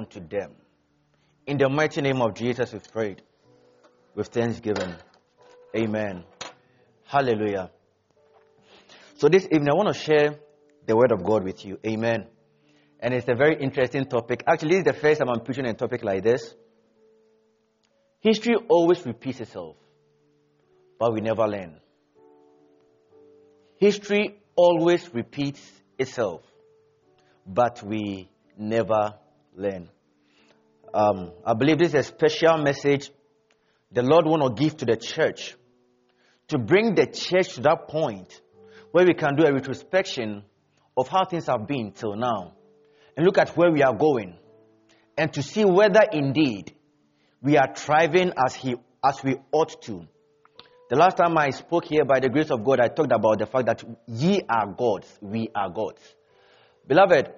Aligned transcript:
Unto 0.00 0.20
them. 0.26 0.52
In 1.46 1.58
the 1.58 1.68
mighty 1.68 2.00
name 2.00 2.22
of 2.22 2.34
Jesus, 2.34 2.72
we've 2.72 2.90
prayed 2.92 3.22
with 4.14 4.28
thanksgiving. 4.28 4.94
Amen. 5.76 6.24
Hallelujah. 7.04 7.70
So, 9.18 9.28
this 9.28 9.44
evening, 9.44 9.68
I 9.70 9.74
want 9.74 9.94
to 9.94 10.00
share 10.02 10.38
the 10.86 10.96
word 10.96 11.12
of 11.12 11.22
God 11.22 11.44
with 11.44 11.64
you. 11.64 11.78
Amen. 11.86 12.26
And 13.00 13.12
it's 13.12 13.28
a 13.28 13.34
very 13.34 13.60
interesting 13.60 14.06
topic. 14.06 14.42
Actually, 14.46 14.76
this 14.76 14.86
is 14.86 14.94
the 14.94 15.00
first 15.00 15.20
time 15.20 15.28
I'm 15.28 15.40
preaching 15.40 15.66
a 15.66 15.74
topic 15.74 16.02
like 16.02 16.22
this. 16.22 16.54
History 18.20 18.54
always 18.68 19.04
repeats 19.04 19.40
itself, 19.40 19.76
but 20.98 21.12
we 21.12 21.20
never 21.20 21.46
learn. 21.46 21.80
History 23.76 24.38
always 24.56 25.12
repeats 25.14 25.60
itself, 25.98 26.42
but 27.46 27.82
we 27.82 28.28
never 28.58 29.14
learn. 29.54 29.88
Um, 30.92 31.32
I 31.44 31.54
believe 31.54 31.78
this 31.78 31.88
is 31.90 31.94
a 31.94 32.02
special 32.02 32.58
message 32.58 33.10
the 33.92 34.02
Lord 34.02 34.26
want 34.26 34.56
to 34.56 34.62
give 34.62 34.76
to 34.78 34.84
the 34.84 34.96
church 34.96 35.56
to 36.48 36.58
bring 36.58 36.94
the 36.94 37.06
church 37.06 37.54
to 37.54 37.60
that 37.62 37.88
point 37.88 38.40
where 38.92 39.06
we 39.06 39.14
can 39.14 39.36
do 39.36 39.44
a 39.44 39.52
retrospection 39.52 40.42
of 40.96 41.08
how 41.08 41.24
things 41.24 41.46
have 41.46 41.66
been 41.66 41.92
till 41.92 42.16
now 42.16 42.54
and 43.16 43.24
look 43.24 43.38
at 43.38 43.56
where 43.56 43.70
we 43.70 43.82
are 43.82 43.94
going 43.94 44.36
and 45.16 45.32
to 45.32 45.42
see 45.42 45.64
whether 45.64 46.02
indeed 46.12 46.74
we 47.42 47.56
are 47.56 47.72
thriving 47.74 48.32
as, 48.44 48.54
he, 48.54 48.74
as 49.04 49.22
we 49.22 49.36
ought 49.52 49.80
to. 49.82 50.06
The 50.88 50.96
last 50.96 51.16
time 51.16 51.38
I 51.38 51.50
spoke 51.50 51.84
here, 51.84 52.04
by 52.04 52.18
the 52.18 52.28
grace 52.28 52.50
of 52.50 52.64
God, 52.64 52.80
I 52.80 52.88
talked 52.88 53.12
about 53.12 53.38
the 53.38 53.46
fact 53.46 53.66
that 53.66 53.84
ye 54.08 54.42
are 54.48 54.66
gods, 54.66 55.06
we 55.20 55.48
are 55.54 55.70
gods. 55.70 56.00
Beloved, 56.86 57.30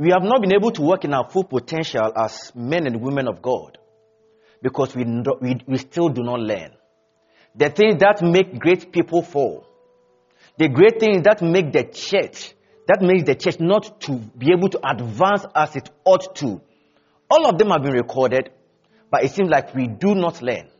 we 0.00 0.12
have 0.12 0.22
not 0.22 0.40
been 0.40 0.54
able 0.54 0.70
to 0.70 0.80
work 0.80 1.04
in 1.04 1.12
our 1.12 1.28
full 1.28 1.44
potential 1.44 2.10
as 2.16 2.52
men 2.54 2.86
and 2.86 3.02
women 3.02 3.28
of 3.28 3.42
God 3.42 3.76
because 4.62 4.96
we, 4.96 5.04
we, 5.42 5.60
we 5.66 5.76
still 5.76 6.08
do 6.08 6.22
not 6.22 6.40
learn. 6.40 6.70
The 7.54 7.68
things 7.68 8.00
that 8.00 8.22
make 8.22 8.58
great 8.58 8.92
people 8.92 9.22
fall, 9.22 9.66
the 10.56 10.70
great 10.70 11.00
things 11.00 11.24
that 11.24 11.42
make 11.42 11.72
the 11.72 11.84
church, 11.84 12.54
that 12.88 13.02
makes 13.02 13.24
the 13.24 13.34
church 13.34 13.60
not 13.60 14.00
to 14.02 14.12
be 14.12 14.52
able 14.56 14.70
to 14.70 14.80
advance 14.90 15.44
as 15.54 15.76
it 15.76 15.90
ought 16.06 16.34
to, 16.36 16.62
all 17.30 17.46
of 17.46 17.58
them 17.58 17.68
have 17.68 17.82
been 17.82 17.92
recorded, 17.92 18.48
but 19.10 19.22
it 19.22 19.32
seems 19.32 19.50
like 19.50 19.74
we 19.74 19.86
do 19.86 20.14
not 20.14 20.40
learn. 20.40 20.70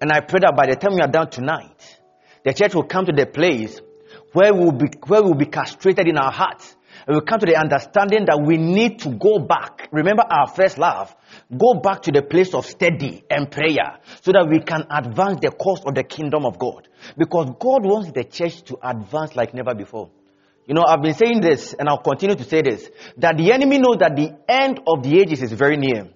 And 0.00 0.10
I 0.10 0.20
pray 0.20 0.40
that 0.40 0.56
by 0.56 0.68
the 0.68 0.76
time 0.76 0.94
we 0.94 1.02
are 1.02 1.08
done 1.08 1.28
tonight, 1.28 1.98
the 2.46 2.54
church 2.54 2.74
will 2.74 2.84
come 2.84 3.04
to 3.04 3.12
the 3.12 3.26
place 3.26 3.78
where 4.32 4.54
we'll 4.54 4.72
be, 4.72 4.86
where 5.06 5.22
we'll 5.22 5.34
be 5.34 5.46
castrated 5.46 6.08
in 6.08 6.16
our 6.16 6.32
hearts. 6.32 6.74
And 7.06 7.14
we'll 7.14 7.26
come 7.26 7.40
to 7.40 7.46
the 7.46 7.56
understanding 7.56 8.24
that 8.26 8.40
we 8.42 8.56
need 8.56 9.00
to 9.00 9.10
go 9.10 9.38
back. 9.38 9.88
Remember 9.92 10.22
our 10.22 10.46
first 10.46 10.78
love. 10.78 11.14
Go 11.50 11.74
back 11.74 12.02
to 12.02 12.12
the 12.12 12.22
place 12.22 12.54
of 12.54 12.64
study 12.64 13.24
and 13.28 13.50
prayer 13.50 13.98
so 14.22 14.32
that 14.32 14.48
we 14.48 14.60
can 14.60 14.84
advance 14.90 15.40
the 15.40 15.50
cause 15.50 15.82
of 15.84 15.94
the 15.94 16.02
kingdom 16.02 16.46
of 16.46 16.58
God. 16.58 16.88
Because 17.18 17.50
God 17.60 17.84
wants 17.84 18.12
the 18.12 18.24
church 18.24 18.62
to 18.64 18.78
advance 18.82 19.36
like 19.36 19.52
never 19.52 19.74
before. 19.74 20.10
You 20.66 20.74
know, 20.74 20.84
I've 20.86 21.02
been 21.02 21.14
saying 21.14 21.42
this 21.42 21.74
and 21.74 21.88
I'll 21.88 21.98
continue 21.98 22.36
to 22.36 22.44
say 22.44 22.62
this 22.62 22.88
that 23.18 23.36
the 23.36 23.52
enemy 23.52 23.78
knows 23.78 23.98
that 23.98 24.16
the 24.16 24.34
end 24.48 24.80
of 24.86 25.02
the 25.02 25.20
ages 25.20 25.42
is 25.42 25.52
very 25.52 25.76
near. 25.76 26.08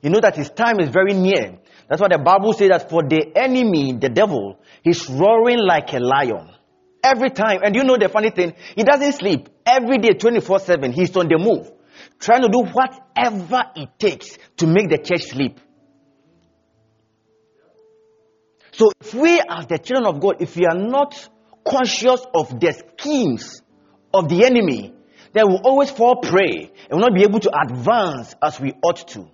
You 0.00 0.10
know 0.10 0.20
that 0.20 0.36
his 0.36 0.48
time 0.50 0.78
is 0.80 0.88
very 0.90 1.12
near. 1.12 1.58
That's 1.88 2.00
why 2.00 2.08
the 2.08 2.18
Bible 2.18 2.52
says 2.52 2.68
that 2.68 2.88
for 2.88 3.02
the 3.02 3.32
enemy, 3.34 3.94
the 4.00 4.08
devil, 4.08 4.60
he's 4.82 5.10
roaring 5.10 5.58
like 5.58 5.92
a 5.92 5.98
lion. 5.98 6.54
Every 7.02 7.30
time. 7.30 7.60
And 7.62 7.74
you 7.74 7.84
know 7.84 7.96
the 7.96 8.08
funny 8.08 8.30
thing? 8.30 8.54
He 8.76 8.84
doesn't 8.84 9.12
sleep. 9.12 9.48
Every 9.64 9.98
day, 9.98 10.10
24 10.10 10.60
7, 10.60 10.92
he's 10.92 11.16
on 11.16 11.28
the 11.28 11.38
move. 11.38 11.70
Trying 12.18 12.42
to 12.42 12.48
do 12.48 12.64
whatever 12.64 13.62
it 13.76 13.88
takes 13.98 14.36
to 14.58 14.66
make 14.66 14.90
the 14.90 14.98
church 14.98 15.24
sleep. 15.30 15.58
So 18.72 18.92
if 19.00 19.14
we 19.14 19.40
as 19.40 19.66
the 19.66 19.78
children 19.78 20.06
of 20.06 20.20
God, 20.20 20.36
if 20.40 20.56
we 20.56 20.66
are 20.66 20.78
not 20.78 21.28
conscious 21.66 22.24
of 22.34 22.60
the 22.60 22.72
schemes 22.72 23.62
of 24.14 24.28
the 24.28 24.44
enemy, 24.44 24.94
then 25.32 25.48
we'll 25.48 25.62
always 25.64 25.90
fall 25.90 26.16
prey 26.16 26.70
and 26.90 26.92
will 26.92 27.00
not 27.00 27.14
be 27.14 27.22
able 27.22 27.40
to 27.40 27.50
advance 27.58 28.34
as 28.42 28.60
we 28.60 28.72
ought 28.82 29.06
to. 29.08 29.28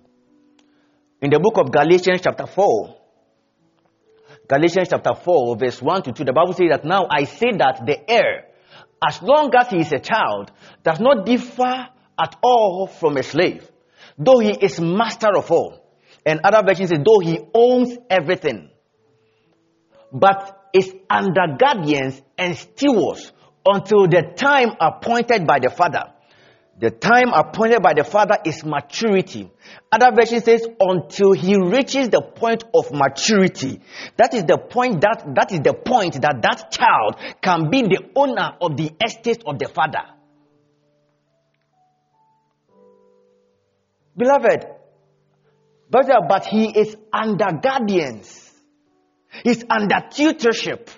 In 1.21 1.31
the 1.31 1.39
book 1.39 1.57
of 1.57 1.71
Galatians 1.71 2.21
chapter 2.23 2.45
4, 2.45 2.95
Galatians 4.47 4.87
chapter 4.89 5.13
4, 5.13 5.57
verse 5.57 5.81
1 5.81 6.03
to 6.03 6.11
2, 6.13 6.23
the 6.23 6.33
Bible 6.33 6.53
says 6.53 6.69
that 6.69 6.85
now 6.85 7.05
I 7.09 7.25
say 7.25 7.51
that 7.57 7.85
the 7.85 8.09
heir, 8.09 8.45
as 9.05 9.21
long 9.21 9.51
as 9.55 9.69
he 9.69 9.79
is 9.79 9.91
a 9.91 9.99
child, 9.99 10.51
does 10.83 10.99
not 10.99 11.25
differ 11.25 11.89
at 12.19 12.35
all 12.41 12.87
from 12.87 13.17
a 13.17 13.23
slave, 13.23 13.69
though 14.17 14.39
he 14.39 14.51
is 14.51 14.79
master 14.79 15.35
of 15.35 15.51
all. 15.51 15.83
And 16.25 16.39
other 16.43 16.65
versions 16.65 16.89
say, 16.89 16.97
though 16.97 17.19
he 17.19 17.39
owns 17.53 17.97
everything, 18.09 18.69
but 20.11 20.69
is 20.73 20.93
under 21.09 21.57
guardians 21.57 22.21
and 22.37 22.55
stewards 22.55 23.31
until 23.65 24.07
the 24.07 24.33
time 24.35 24.71
appointed 24.79 25.45
by 25.45 25.59
the 25.59 25.69
Father. 25.69 26.13
The 26.79 26.91
time 26.91 27.33
appointed 27.33 27.81
by 27.81 27.93
the 27.95 28.03
Father 28.03 28.37
is 28.45 28.63
maturity. 28.63 29.49
Other 29.91 30.15
version 30.15 30.41
says 30.41 30.67
until 30.79 31.31
he 31.31 31.57
reaches 31.57 32.09
the 32.09 32.21
point 32.21 32.63
of 32.73 32.91
maturity. 32.91 33.81
That 34.17 34.35
is 34.35 34.43
the 34.43 34.59
point 34.59 35.01
that 35.01 35.23
that 35.33 35.51
is 35.51 35.61
the 35.61 35.73
point 35.73 36.21
that 36.21 36.41
that 36.43 36.71
child 36.71 37.15
can 37.41 37.71
be 37.71 37.81
the 37.81 38.11
owner 38.15 38.57
of 38.61 38.77
the 38.77 38.91
estate 39.03 39.43
of 39.47 39.57
the 39.57 39.67
Father. 39.67 40.03
Beloved, 44.15 44.67
but, 45.89 46.07
but 46.29 46.45
he 46.45 46.77
is 46.77 46.95
under 47.11 47.59
guardians. 47.59 48.51
He's 49.43 49.63
under 49.69 49.95
tutorship. 50.11 50.89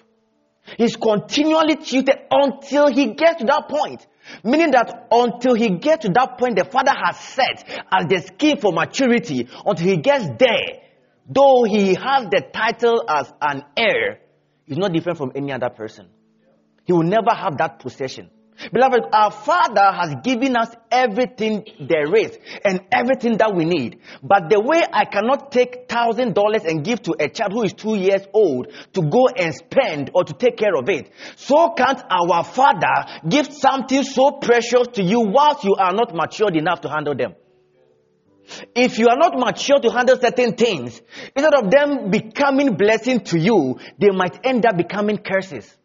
He's 0.77 0.95
continually 0.97 1.77
tutored 1.77 2.19
until 2.29 2.87
he 2.87 3.13
gets 3.13 3.39
to 3.39 3.45
that 3.45 3.69
point. 3.69 4.05
Meaning 4.43 4.71
that 4.71 5.07
until 5.11 5.53
he 5.53 5.69
gets 5.77 6.05
to 6.05 6.11
that 6.13 6.37
point, 6.37 6.55
the 6.55 6.65
father 6.65 6.93
has 6.93 7.19
set 7.19 7.63
as 7.91 8.07
the 8.07 8.21
scheme 8.21 8.57
for 8.57 8.71
maturity. 8.71 9.47
Until 9.65 9.87
he 9.87 9.97
gets 9.97 10.25
there, 10.37 10.81
though 11.27 11.63
he 11.63 11.95
has 11.95 12.27
the 12.29 12.41
title 12.53 13.03
as 13.07 13.31
an 13.41 13.63
heir, 13.77 14.19
he's 14.65 14.77
not 14.77 14.93
different 14.93 15.17
from 15.17 15.31
any 15.35 15.51
other 15.51 15.69
person. 15.69 16.07
He 16.85 16.93
will 16.93 17.03
never 17.03 17.31
have 17.31 17.57
that 17.57 17.79
possession. 17.79 18.29
Beloved, 18.73 19.05
our 19.13 19.31
Father 19.31 19.91
has 19.91 20.15
given 20.23 20.55
us 20.57 20.69
everything 20.91 21.65
there 21.79 22.13
is 22.15 22.37
and 22.65 22.81
everything 22.91 23.37
that 23.37 23.55
we 23.55 23.63
need. 23.65 23.99
But 24.21 24.49
the 24.49 24.59
way 24.59 24.83
I 24.91 25.05
cannot 25.05 25.51
take 25.51 25.87
thousand 25.87 26.33
dollars 26.33 26.65
and 26.65 26.83
give 26.83 27.01
to 27.03 27.15
a 27.19 27.29
child 27.29 27.53
who 27.53 27.63
is 27.63 27.73
two 27.73 27.95
years 27.95 28.21
old 28.33 28.67
to 28.93 29.01
go 29.01 29.27
and 29.29 29.53
spend 29.55 30.11
or 30.13 30.25
to 30.25 30.33
take 30.33 30.57
care 30.57 30.75
of 30.75 30.89
it, 30.89 31.09
so 31.37 31.69
can't 31.71 32.01
our 32.09 32.43
Father 32.43 33.21
give 33.27 33.51
something 33.53 34.03
so 34.03 34.31
precious 34.31 34.87
to 34.93 35.03
you 35.03 35.21
whilst 35.21 35.63
you 35.63 35.75
are 35.75 35.93
not 35.93 36.13
matured 36.13 36.55
enough 36.57 36.81
to 36.81 36.89
handle 36.89 37.15
them. 37.15 37.35
If 38.75 38.97
you 38.97 39.07
are 39.07 39.17
not 39.17 39.37
mature 39.37 39.79
to 39.79 39.91
handle 39.91 40.17
certain 40.19 40.55
things, 40.55 41.01
instead 41.35 41.53
of 41.53 41.69
them 41.69 42.09
becoming 42.09 42.75
blessing 42.75 43.21
to 43.25 43.39
you, 43.39 43.79
they 43.99 44.09
might 44.09 44.39
end 44.43 44.65
up 44.65 44.75
becoming 44.75 45.17
curses. 45.17 45.77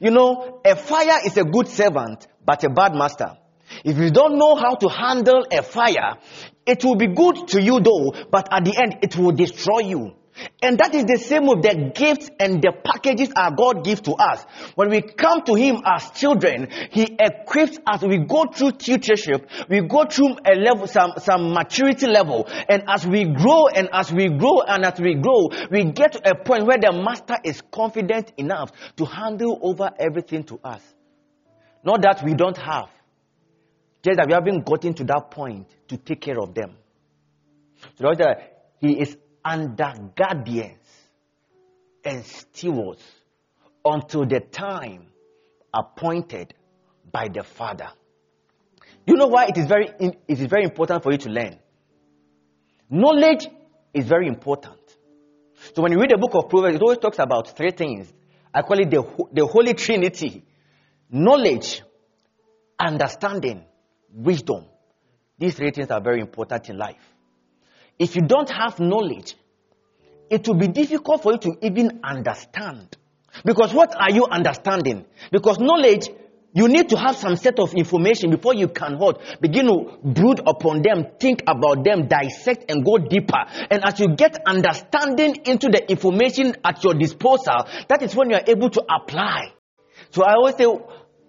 You 0.00 0.10
know, 0.10 0.60
a 0.64 0.76
fire 0.76 1.20
is 1.24 1.36
a 1.36 1.44
good 1.44 1.68
servant, 1.68 2.26
but 2.44 2.62
a 2.64 2.70
bad 2.70 2.94
master. 2.94 3.36
If 3.84 3.98
you 3.98 4.10
don't 4.10 4.38
know 4.38 4.56
how 4.56 4.74
to 4.74 4.88
handle 4.88 5.44
a 5.50 5.62
fire, 5.62 6.18
it 6.66 6.84
will 6.84 6.96
be 6.96 7.06
good 7.08 7.48
to 7.48 7.62
you 7.62 7.80
though, 7.80 8.12
but 8.30 8.48
at 8.52 8.64
the 8.64 8.76
end 8.76 8.98
it 9.02 9.16
will 9.16 9.32
destroy 9.32 9.80
you. 9.80 10.14
And 10.62 10.78
that 10.78 10.94
is 10.94 11.04
the 11.04 11.18
same 11.18 11.46
with 11.46 11.62
the 11.62 11.92
gifts 11.94 12.30
and 12.38 12.62
the 12.62 12.72
packages 12.84 13.30
our 13.34 13.54
God 13.54 13.84
gives 13.84 14.00
to 14.02 14.12
us. 14.12 14.44
When 14.74 14.90
we 14.90 15.02
come 15.02 15.42
to 15.42 15.54
Him 15.54 15.82
as 15.84 16.10
children, 16.10 16.68
He 16.90 17.16
equips 17.18 17.78
us. 17.86 18.02
We 18.02 18.18
go 18.18 18.46
through 18.46 18.72
tutorship. 18.72 19.48
We 19.68 19.80
go 19.82 20.04
through 20.06 20.36
a 20.44 20.54
level, 20.56 20.86
some, 20.86 21.12
some 21.18 21.52
maturity 21.52 22.06
level. 22.06 22.48
And 22.68 22.84
as 22.88 23.06
we 23.06 23.24
grow 23.24 23.68
and 23.68 23.88
as 23.92 24.12
we 24.12 24.28
grow 24.28 24.60
and 24.60 24.84
as 24.84 25.00
we 25.00 25.14
grow, 25.14 25.50
we 25.70 25.84
get 25.92 26.12
to 26.12 26.30
a 26.30 26.34
point 26.34 26.66
where 26.66 26.78
the 26.78 26.92
master 26.92 27.36
is 27.44 27.62
confident 27.72 28.32
enough 28.36 28.72
to 28.96 29.04
handle 29.04 29.58
over 29.62 29.90
everything 29.98 30.44
to 30.44 30.60
us. 30.62 30.82
Not 31.82 32.02
that 32.02 32.22
we 32.22 32.34
don't 32.34 32.56
have. 32.56 32.88
Just 34.02 34.16
that 34.16 34.26
we 34.26 34.34
haven't 34.34 34.64
gotten 34.64 34.94
to 34.94 35.04
that 35.04 35.30
point 35.30 35.68
to 35.88 35.96
take 35.96 36.20
care 36.20 36.38
of 36.40 36.54
them. 36.54 36.76
So 37.96 38.14
that 38.16 38.72
He 38.78 39.00
is 39.00 39.16
under 39.44 39.92
guardians 40.16 40.86
and 42.04 42.24
stewards 42.24 43.02
until 43.84 44.26
the 44.26 44.40
time 44.40 45.06
appointed 45.72 46.54
by 47.10 47.28
the 47.28 47.42
Father. 47.42 47.88
You 49.06 49.16
know 49.16 49.26
why 49.26 49.46
it 49.46 49.56
is 49.56 49.66
very 49.66 49.90
it 49.98 50.18
is 50.28 50.40
very 50.40 50.64
important 50.64 51.02
for 51.02 51.12
you 51.12 51.18
to 51.18 51.30
learn. 51.30 51.58
Knowledge 52.88 53.48
is 53.94 54.06
very 54.06 54.26
important. 54.26 54.78
So 55.74 55.82
when 55.82 55.92
you 55.92 56.00
read 56.00 56.10
the 56.10 56.18
book 56.18 56.34
of 56.34 56.48
Proverbs, 56.48 56.76
it 56.76 56.82
always 56.82 56.98
talks 56.98 57.18
about 57.18 57.56
three 57.56 57.70
things. 57.70 58.12
I 58.52 58.62
call 58.62 58.78
it 58.80 58.90
the, 58.90 59.02
the 59.32 59.46
Holy 59.46 59.74
Trinity: 59.74 60.44
knowledge, 61.10 61.82
understanding, 62.78 63.64
wisdom. 64.12 64.64
These 65.38 65.54
three 65.54 65.70
things 65.70 65.90
are 65.90 66.00
very 66.00 66.20
important 66.20 66.68
in 66.68 66.76
life 66.76 67.00
if 68.00 68.16
you 68.16 68.22
don't 68.22 68.50
have 68.50 68.80
knowledge, 68.80 69.36
it 70.30 70.48
will 70.48 70.56
be 70.56 70.68
difficult 70.68 71.22
for 71.22 71.32
you 71.32 71.38
to 71.38 71.52
even 71.60 72.00
understand. 72.02 72.96
Because 73.44 73.74
what 73.74 73.94
are 73.94 74.10
you 74.10 74.24
understanding? 74.24 75.04
Because 75.30 75.58
knowledge, 75.58 76.08
you 76.52 76.66
need 76.66 76.88
to 76.88 76.96
have 76.96 77.16
some 77.16 77.36
set 77.36 77.60
of 77.60 77.74
information 77.74 78.30
before 78.30 78.54
you 78.54 78.68
can 78.68 78.94
hold. 78.94 79.22
Begin 79.40 79.66
to 79.66 79.98
brood 80.02 80.40
upon 80.46 80.82
them, 80.82 81.06
think 81.20 81.42
about 81.46 81.84
them, 81.84 82.08
dissect 82.08 82.70
and 82.70 82.84
go 82.84 82.96
deeper. 82.96 83.44
And 83.70 83.84
as 83.84 84.00
you 84.00 84.16
get 84.16 84.36
understanding 84.46 85.42
into 85.44 85.68
the 85.68 85.84
information 85.88 86.56
at 86.64 86.82
your 86.82 86.94
disposal, 86.94 87.66
that 87.88 88.02
is 88.02 88.16
when 88.16 88.30
you 88.30 88.36
are 88.36 88.44
able 88.46 88.70
to 88.70 88.82
apply. 88.82 89.52
So 90.10 90.24
I 90.24 90.34
always 90.34 90.56
say, 90.56 90.66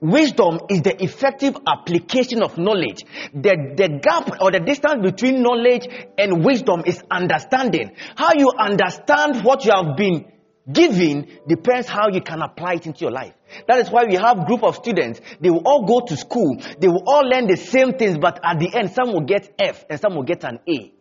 Wisdom 0.01 0.61
is 0.67 0.81
the 0.81 1.03
effective 1.03 1.55
application 1.67 2.41
of 2.41 2.57
knowledge. 2.57 3.05
The, 3.35 3.75
the 3.77 3.99
gap 4.01 4.41
or 4.41 4.51
the 4.51 4.59
distance 4.59 5.03
between 5.03 5.43
knowledge 5.43 5.87
and 6.17 6.43
wisdom 6.43 6.81
is 6.87 7.03
understanding. 7.11 7.91
How 8.15 8.31
you 8.35 8.49
understand 8.57 9.43
what 9.43 9.63
you 9.63 9.71
have 9.71 9.95
been 9.95 10.25
given 10.71 11.27
depends 11.47 11.87
how 11.87 12.09
you 12.11 12.21
can 12.21 12.41
apply 12.41 12.73
it 12.73 12.87
into 12.87 13.01
your 13.01 13.11
life. 13.11 13.35
That 13.67 13.77
is 13.77 13.91
why 13.91 14.05
we 14.05 14.15
have 14.15 14.47
group 14.47 14.63
of 14.63 14.75
students. 14.75 15.21
They 15.39 15.51
will 15.51 15.61
all 15.63 15.85
go 15.85 16.03
to 16.07 16.17
school. 16.17 16.57
They 16.79 16.87
will 16.87 17.03
all 17.05 17.21
learn 17.21 17.45
the 17.45 17.57
same 17.57 17.93
things, 17.93 18.17
but 18.17 18.39
at 18.43 18.57
the 18.57 18.73
end, 18.73 18.93
some 18.93 19.13
will 19.13 19.25
get 19.25 19.53
F 19.59 19.85
and 19.87 19.99
some 19.99 20.15
will 20.15 20.23
get 20.23 20.43
an 20.43 20.61
A. 20.67 20.91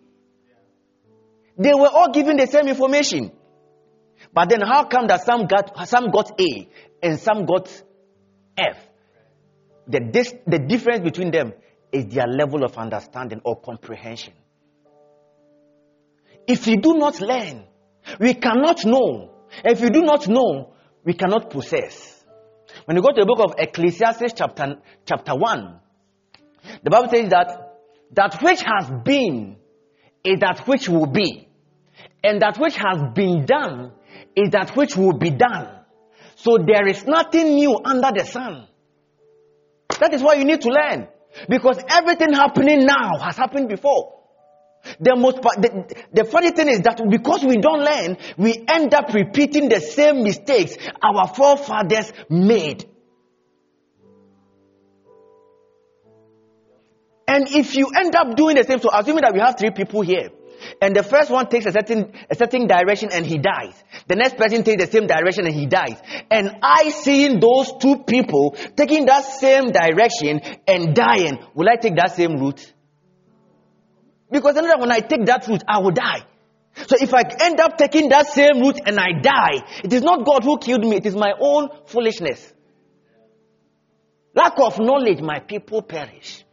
They 1.57 1.73
were 1.73 1.89
all 1.89 2.13
given 2.13 2.37
the 2.37 2.47
same 2.47 2.69
information. 2.69 3.33
But 4.35 4.51
then 4.51 4.61
how 4.61 4.85
come 4.85 5.07
that 5.07 5.25
some 5.25 5.47
got, 5.47 5.89
some 5.89 6.11
got 6.11 6.39
A 6.39 6.69
and 7.03 7.19
some 7.19 7.47
got 7.47 7.71
F? 8.59 8.90
The, 9.91 10.01
dis- 10.01 10.35
the 10.47 10.59
difference 10.61 11.01
between 11.01 11.31
them 11.31 11.53
is 11.93 12.07
their 12.07 12.27
level 12.27 12.65
of 12.65 12.79
understanding 12.79 13.41
or 13.45 13.61
comprehension. 13.61 14.35
If 16.47 16.67
you 16.67 16.77
do 16.77 16.95
not 16.95 17.21
learn, 17.21 17.65
we 18.19 18.35
cannot 18.35 18.85
know. 18.85 19.31
If 19.65 19.81
you 19.81 19.91
do 19.91 20.03
not 20.03 20.29
know, 20.29 20.73
we 21.05 21.15
cannot 21.15 21.51
possess. 21.51 22.25
When 22.85 22.97
you 22.97 23.03
go 23.03 23.09
to 23.09 23.21
the 23.21 23.27
book 23.27 23.41
of 23.41 23.55
Ecclesiastes, 23.59 24.33
chapter, 24.37 24.77
chapter 25.05 25.35
1, 25.35 25.81
the 26.85 26.91
Bible 26.91 27.09
says 27.09 27.31
that 27.31 27.79
that 28.13 28.41
which 28.43 28.63
has 28.63 28.91
been 29.05 29.57
is 30.23 30.41
that 30.41 30.67
which 30.69 30.89
will 30.89 31.07
be, 31.07 31.49
and 32.23 32.41
that 32.43 32.59
which 32.59 32.77
has 32.77 33.13
been 33.15 33.45
done 33.45 33.93
is 34.37 34.51
that 34.51 34.77
which 34.77 34.97
will 34.97 35.17
be 35.19 35.31
done. 35.31 35.81
So 36.37 36.59
there 36.59 36.87
is 36.87 37.05
nothing 37.07 37.55
new 37.55 37.79
under 37.85 38.11
the 38.15 38.25
sun. 38.25 38.67
That 40.01 40.15
is 40.15 40.23
why 40.23 40.35
you 40.35 40.45
need 40.45 40.63
to 40.63 40.69
learn. 40.69 41.09
Because 41.49 41.79
everything 41.89 42.33
happening 42.33 42.85
now 42.85 43.19
has 43.19 43.37
happened 43.37 43.69
before. 43.69 44.17
The 44.99 45.15
most 45.15 45.43
the, 45.43 45.95
the 46.13 46.25
funny 46.25 46.51
thing 46.53 46.69
is 46.69 46.81
that 46.81 47.03
because 47.09 47.45
we 47.45 47.59
don't 47.59 47.85
learn, 47.85 48.17
we 48.39 48.65
end 48.67 48.95
up 48.95 49.13
repeating 49.13 49.69
the 49.69 49.79
same 49.79 50.23
mistakes 50.23 50.77
our 51.03 51.29
forefathers 51.29 52.13
made. 52.31 52.87
And 57.29 57.47
if 57.49 57.77
you 57.77 57.91
end 57.95 58.17
up 58.17 58.35
doing 58.35 58.57
the 58.57 58.65
same, 58.65 58.81
so 58.81 58.89
assuming 58.93 59.23
that 59.23 59.35
we 59.35 59.41
have 59.41 59.57
three 59.57 59.71
people 59.71 60.01
here, 60.01 60.31
and 60.81 60.95
the 60.95 61.03
first 61.03 61.31
one 61.31 61.49
takes 61.49 61.67
a 61.67 61.73
certain, 61.73 62.13
a 62.31 62.35
certain 62.35 62.67
direction 62.67 63.11
and 63.13 63.27
he 63.27 63.39
dies. 63.39 63.75
The 64.07 64.17
next 64.17 64.37
person 64.37 64.63
takes 64.63 64.85
the 64.85 64.91
same 64.91 65.07
direction 65.07 65.47
and 65.47 65.55
he 65.55 65.67
dies. 65.67 66.01
And 66.31 66.59
I 66.63 66.91
seeing 66.91 67.41
those 67.41 67.73
two 67.81 68.05
people 68.05 68.57
taking 68.77 69.07
that 69.07 69.25
same 69.25 69.71
direction 69.71 70.41
and 70.67 70.95
dying, 70.95 71.39
will 71.55 71.69
I 71.69 71.77
take 71.77 71.97
that 71.97 72.17
same 72.17 72.37
route? 72.39 72.73
Because 74.31 74.55
that 74.55 74.79
when 74.79 74.93
I 74.93 75.01
take 75.01 75.27
that 75.27 75.47
route, 75.49 75.65
I 75.67 75.79
will 75.79 75.91
die. 75.91 76.25
So 76.87 76.97
if 77.01 77.13
I 77.13 77.23
end 77.41 77.61
up 77.61 77.77
taking 77.77 78.09
that 78.11 78.29
same 78.29 78.61
route 78.61 78.81
and 78.87 78.99
I 78.99 79.21
die, 79.21 79.65
it 79.83 79.93
is 79.93 80.03
not 80.03 80.25
God 80.25 80.45
who 80.45 80.59
killed 80.59 80.85
me, 80.85 80.97
it 80.97 81.07
is 81.07 81.17
my 81.17 81.33
own 81.39 81.69
foolishness. 81.87 82.53
Lack 84.35 84.59
of 84.59 84.79
knowledge, 84.79 85.21
my 85.21 85.41
people 85.41 85.83
perish. 85.83 86.45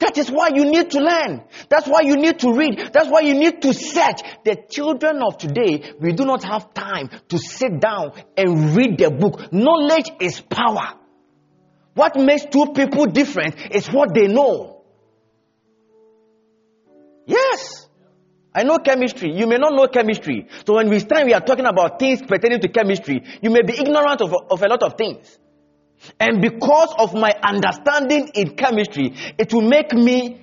That 0.00 0.16
is 0.16 0.30
why 0.30 0.48
you 0.54 0.64
need 0.64 0.90
to 0.92 1.00
learn. 1.00 1.44
That's 1.68 1.86
why 1.86 2.00
you 2.02 2.16
need 2.16 2.38
to 2.40 2.52
read. 2.52 2.90
That's 2.92 3.08
why 3.08 3.20
you 3.20 3.34
need 3.34 3.60
to 3.62 3.74
search. 3.74 4.22
The 4.44 4.56
children 4.68 5.22
of 5.22 5.36
today, 5.36 5.92
we 6.00 6.12
do 6.12 6.24
not 6.24 6.42
have 6.42 6.72
time 6.72 7.10
to 7.28 7.38
sit 7.38 7.80
down 7.80 8.12
and 8.36 8.74
read 8.74 8.98
the 8.98 9.10
book. 9.10 9.52
Knowledge 9.52 10.10
is 10.20 10.40
power. 10.40 10.94
What 11.94 12.16
makes 12.16 12.46
two 12.46 12.72
people 12.74 13.06
different 13.06 13.56
is 13.74 13.88
what 13.88 14.14
they 14.14 14.26
know. 14.26 14.82
Yes. 17.26 17.86
I 18.54 18.62
know 18.62 18.78
chemistry. 18.78 19.32
You 19.34 19.46
may 19.46 19.58
not 19.58 19.74
know 19.74 19.86
chemistry. 19.86 20.48
So 20.66 20.74
when 20.74 20.88
we 20.88 20.98
stand, 20.98 21.26
we 21.26 21.34
are 21.34 21.40
talking 21.40 21.66
about 21.66 21.98
things 21.98 22.22
pertaining 22.22 22.60
to 22.60 22.68
chemistry. 22.68 23.22
You 23.42 23.50
may 23.50 23.62
be 23.62 23.74
ignorant 23.74 24.22
of, 24.22 24.34
of 24.50 24.62
a 24.62 24.66
lot 24.66 24.82
of 24.82 24.94
things. 24.96 25.38
And 26.18 26.40
because 26.40 26.94
of 26.98 27.14
my 27.14 27.32
understanding 27.42 28.30
in 28.34 28.56
chemistry, 28.56 29.14
it 29.38 29.52
will 29.52 29.68
make 29.68 29.92
me 29.92 30.40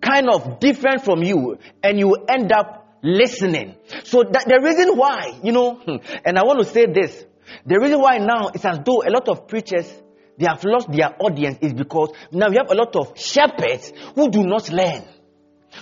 kind 0.00 0.28
of 0.30 0.60
different 0.60 1.04
from 1.04 1.22
you 1.22 1.58
and 1.82 1.98
you 1.98 2.08
will 2.08 2.24
end 2.28 2.52
up 2.52 2.98
listening. 3.02 3.74
So 4.04 4.22
that 4.22 4.44
the 4.46 4.60
reason 4.62 4.96
why, 4.96 5.38
you 5.42 5.52
know, 5.52 5.74
hmm, 5.74 5.96
and 6.24 6.38
I 6.38 6.44
want 6.44 6.60
to 6.60 6.64
say 6.64 6.86
this, 6.86 7.24
the 7.64 7.78
reason 7.80 8.00
why 8.00 8.18
now 8.18 8.48
it's 8.54 8.64
as 8.64 8.80
though 8.84 9.02
a 9.02 9.10
lot 9.10 9.28
of 9.28 9.48
preachers 9.48 9.90
they 10.38 10.46
have 10.46 10.62
lost 10.64 10.90
their 10.92 11.16
audience 11.18 11.58
is 11.60 11.72
because 11.72 12.10
now 12.30 12.48
we 12.48 12.56
have 12.56 12.70
a 12.70 12.74
lot 12.74 12.94
of 12.94 13.18
shepherds 13.18 13.92
who 14.14 14.30
do 14.30 14.44
not 14.44 14.70
learn. 14.70 15.04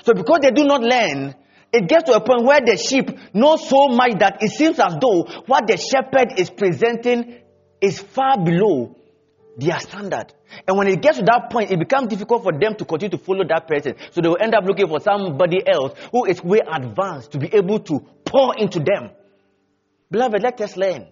So 0.04 0.14
because 0.14 0.38
they 0.42 0.50
do 0.50 0.64
not 0.64 0.82
learn, 0.82 1.34
it 1.72 1.88
gets 1.88 2.04
to 2.04 2.14
a 2.14 2.20
point 2.20 2.44
where 2.44 2.60
the 2.60 2.76
sheep 2.76 3.10
know 3.34 3.56
so 3.56 3.88
much 3.88 4.18
that 4.20 4.38
it 4.40 4.50
seems 4.50 4.78
as 4.78 4.94
though 5.00 5.24
what 5.46 5.66
the 5.66 5.76
shepherd 5.76 6.38
is 6.38 6.48
presenting 6.48 7.38
is 7.80 8.00
far 8.00 8.42
below 8.42 8.96
their 9.56 9.78
standard. 9.80 10.32
And 10.66 10.76
when 10.76 10.86
it 10.88 11.00
gets 11.00 11.18
to 11.18 11.24
that 11.24 11.50
point, 11.50 11.70
it 11.70 11.78
becomes 11.78 12.08
difficult 12.08 12.42
for 12.42 12.52
them 12.52 12.74
to 12.76 12.84
continue 12.84 13.16
to 13.16 13.24
follow 13.24 13.44
that 13.48 13.66
person. 13.66 13.94
So 14.12 14.20
they 14.20 14.28
will 14.28 14.38
end 14.40 14.54
up 14.54 14.64
looking 14.64 14.88
for 14.88 15.00
somebody 15.00 15.66
else 15.66 15.98
who 16.12 16.26
is 16.26 16.42
way 16.42 16.60
advanced 16.60 17.32
to 17.32 17.38
be 17.38 17.52
able 17.54 17.80
to 17.80 18.00
pour 18.24 18.56
into 18.56 18.78
them. 18.78 19.10
Beloved, 20.10 20.42
let 20.42 20.60
us 20.60 20.76
learn. 20.76 21.08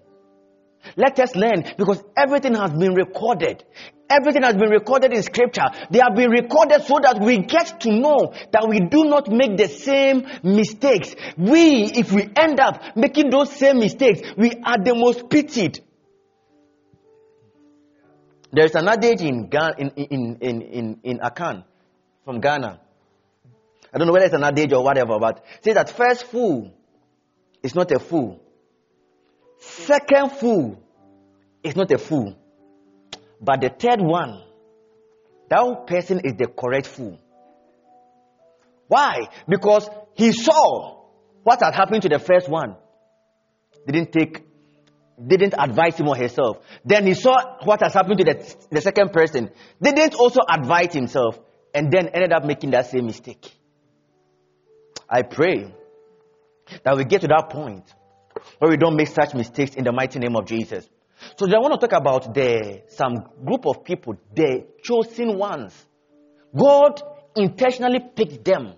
Let 0.96 1.18
us 1.18 1.34
learn 1.34 1.64
because 1.78 2.02
everything 2.16 2.54
has 2.54 2.70
been 2.72 2.94
recorded. 2.94 3.64
Everything 4.10 4.42
has 4.42 4.54
been 4.54 4.68
recorded 4.68 5.14
in 5.14 5.22
scripture. 5.22 5.64
They 5.90 5.98
have 5.98 6.14
been 6.14 6.30
recorded 6.30 6.82
so 6.84 6.98
that 7.00 7.20
we 7.20 7.38
get 7.38 7.80
to 7.80 7.90
know 7.90 8.34
that 8.52 8.68
we 8.68 8.80
do 8.80 9.04
not 9.04 9.28
make 9.30 9.56
the 9.56 9.68
same 9.68 10.26
mistakes. 10.42 11.14
We, 11.38 11.84
if 11.84 12.12
we 12.12 12.28
end 12.36 12.60
up 12.60 12.96
making 12.96 13.30
those 13.30 13.50
same 13.50 13.78
mistakes, 13.78 14.20
we 14.36 14.50
are 14.62 14.76
the 14.76 14.94
most 14.94 15.30
pitied. 15.30 15.80
There's 18.54 18.74
an 18.74 18.88
adage 18.88 19.20
in, 19.20 19.48
Ghana, 19.48 19.74
in, 19.78 19.88
in, 19.90 20.36
in, 20.40 20.62
in, 20.62 21.00
in 21.02 21.18
Akan 21.18 21.64
from 22.24 22.40
Ghana. 22.40 22.80
I 23.92 23.98
don't 23.98 24.06
know 24.06 24.12
whether 24.12 24.26
it's 24.26 24.34
an 24.34 24.44
adage 24.44 24.72
or 24.72 24.82
whatever, 24.82 25.18
but 25.18 25.44
say 25.62 25.72
that 25.72 25.90
first 25.90 26.24
fool 26.24 26.72
is 27.62 27.74
not 27.74 27.90
a 27.90 27.98
fool. 27.98 28.40
Second 29.58 30.32
fool 30.32 30.82
is 31.62 31.74
not 31.74 31.90
a 31.90 31.98
fool. 31.98 32.36
But 33.40 33.60
the 33.60 33.70
third 33.70 34.00
one, 34.00 34.42
that 35.48 35.86
person 35.86 36.20
is 36.24 36.34
the 36.34 36.46
correct 36.46 36.86
fool. 36.86 37.18
Why? 38.88 39.28
Because 39.48 39.88
he 40.14 40.32
saw 40.32 41.04
what 41.42 41.60
had 41.62 41.74
happened 41.74 42.02
to 42.02 42.08
the 42.08 42.18
first 42.18 42.48
one. 42.48 42.76
Didn't 43.86 44.12
take, 44.12 44.42
didn't 45.26 45.54
advise 45.56 45.96
him 45.96 46.08
or 46.08 46.16
herself. 46.16 46.58
Then 46.84 47.06
he 47.06 47.14
saw 47.14 47.58
what 47.64 47.82
has 47.82 47.94
happened 47.94 48.18
to 48.18 48.24
the, 48.24 48.56
the 48.70 48.80
second 48.80 49.12
person. 49.12 49.50
Didn't 49.80 50.14
also 50.14 50.40
advise 50.48 50.92
himself. 50.92 51.38
And 51.72 51.92
then 51.92 52.08
ended 52.08 52.32
up 52.32 52.44
making 52.44 52.70
that 52.70 52.86
same 52.86 53.06
mistake. 53.06 53.52
I 55.08 55.22
pray 55.22 55.74
that 56.84 56.96
we 56.96 57.04
get 57.04 57.20
to 57.22 57.28
that 57.28 57.50
point 57.50 57.84
where 58.58 58.70
we 58.70 58.76
don't 58.76 58.96
make 58.96 59.08
such 59.08 59.34
mistakes 59.34 59.74
in 59.74 59.84
the 59.84 59.92
mighty 59.92 60.18
name 60.18 60.36
of 60.36 60.46
Jesus. 60.46 60.88
So 61.36 61.46
I 61.46 61.58
want 61.58 61.80
to 61.80 61.86
talk 61.86 61.98
about 61.98 62.34
the 62.34 62.82
some 62.88 63.24
group 63.44 63.66
of 63.66 63.84
people, 63.84 64.14
the 64.34 64.66
chosen 64.82 65.38
ones. 65.38 65.74
God 66.56 67.02
intentionally 67.36 68.00
picked 68.14 68.44
them. 68.44 68.74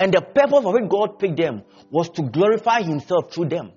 And 0.00 0.12
the 0.12 0.20
purpose 0.20 0.64
of 0.64 0.72
which 0.72 0.88
God 0.88 1.18
picked 1.18 1.36
them 1.36 1.64
was 1.90 2.08
to 2.10 2.22
glorify 2.22 2.82
himself 2.82 3.32
through 3.32 3.48
them. 3.48 3.72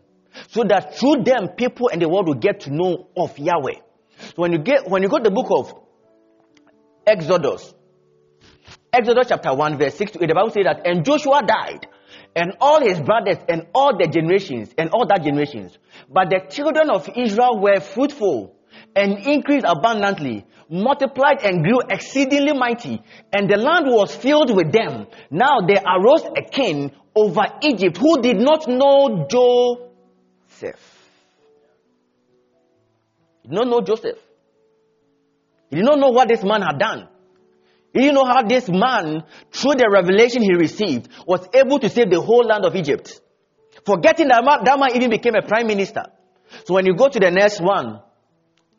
So 0.50 0.64
that 0.64 0.98
through 0.98 1.24
them 1.24 1.50
people 1.50 1.90
and 1.92 2.02
the 2.02 2.10
world 2.10 2.28
will 2.28 2.36
get 2.36 2.62
to 2.62 2.70
know 2.74 3.08
of 3.16 3.38
Yahweh. 3.38 3.80
So 4.20 4.34
when 4.36 4.52
you 4.52 4.60
get 4.60 4.90
when 4.90 5.04
you 5.04 5.10
go 5.10 5.18
to 5.18 5.24
the 5.24 5.32
book 5.32 5.48
of 5.50 5.74
Exodus, 7.06 7.74
Exodus 8.94 9.28
chapter 9.30 9.54
1 9.54 9.78
verse 9.78 9.96
6 9.96 10.12
to 10.14 10.24
8, 10.24 10.28
the 10.28 10.34
Bible 10.36 10.52
says 10.52 10.66
that 10.66 10.86
and 10.86 11.04
Joshua 11.06 11.42
died 11.46 11.88
and 12.36 12.54
all 12.62 12.82
his 12.82 13.00
brothers 13.00 13.38
and 13.50 13.68
all 13.74 13.98
the 13.98 14.08
generations 14.08 14.74
and 14.78 14.90
all 14.92 15.06
that 15.08 15.24
generations. 15.24 15.78
But 16.10 16.30
the 16.30 16.42
children 16.50 16.90
of 16.90 17.10
Israel 17.16 17.60
were 17.60 17.80
fruitful 17.80 18.56
and 18.96 19.18
increased 19.20 19.66
abundantly, 19.68 20.46
multiplied 20.70 21.44
and 21.44 21.64
grew 21.64 21.80
exceedingly 21.90 22.54
mighty, 22.54 23.02
and 23.34 23.50
the 23.50 23.58
land 23.58 23.88
was 23.88 24.16
filled 24.16 24.56
with 24.56 24.72
them. 24.72 25.08
Now 25.30 25.60
there 25.66 25.84
arose 25.86 26.24
a 26.24 26.50
king 26.50 26.92
over 27.16 27.44
Egypt 27.62 27.98
who 27.98 28.22
did 28.22 28.38
not 28.38 28.68
know 28.68 29.26
Joseph. 30.62 30.80
He 33.42 33.50
did 33.50 33.56
not 33.56 33.68
know 33.68 33.82
Joseph. 33.82 34.18
He 35.70 35.78
did 35.78 35.86
not 35.86 36.00
know 36.00 36.10
what 36.10 36.28
this 36.28 36.44
man 36.44 36.62
had 36.62 36.78
done. 36.78 37.08
He 37.94 38.00
didn't 38.00 38.16
know 38.16 38.26
how 38.26 38.44
this 38.44 38.70
man, 38.70 39.24
through 39.52 39.76
the 39.76 39.90
revelation 39.92 40.42
he 40.42 40.54
received, 40.54 41.10
was 41.26 41.48
able 41.54 41.80
to 41.80 41.90
save 41.90 42.10
the 42.10 42.22
whole 42.22 42.46
land 42.46 42.66
of 42.66 42.76
Egypt. 42.76 43.20
Forgetting 43.86 44.28
that 44.28 44.44
man, 44.46 44.64
that 44.64 44.80
man 44.80 44.96
even 44.96 45.10
became 45.10 45.36
a 45.36 45.42
prime 45.42 45.68
minister. 45.68 46.04
So 46.66 46.76
when 46.76 46.86
you 46.86 46.96
go 46.96 47.10
to 47.10 47.20
the 47.20 47.32
next 47.32 47.60
one, 47.60 48.02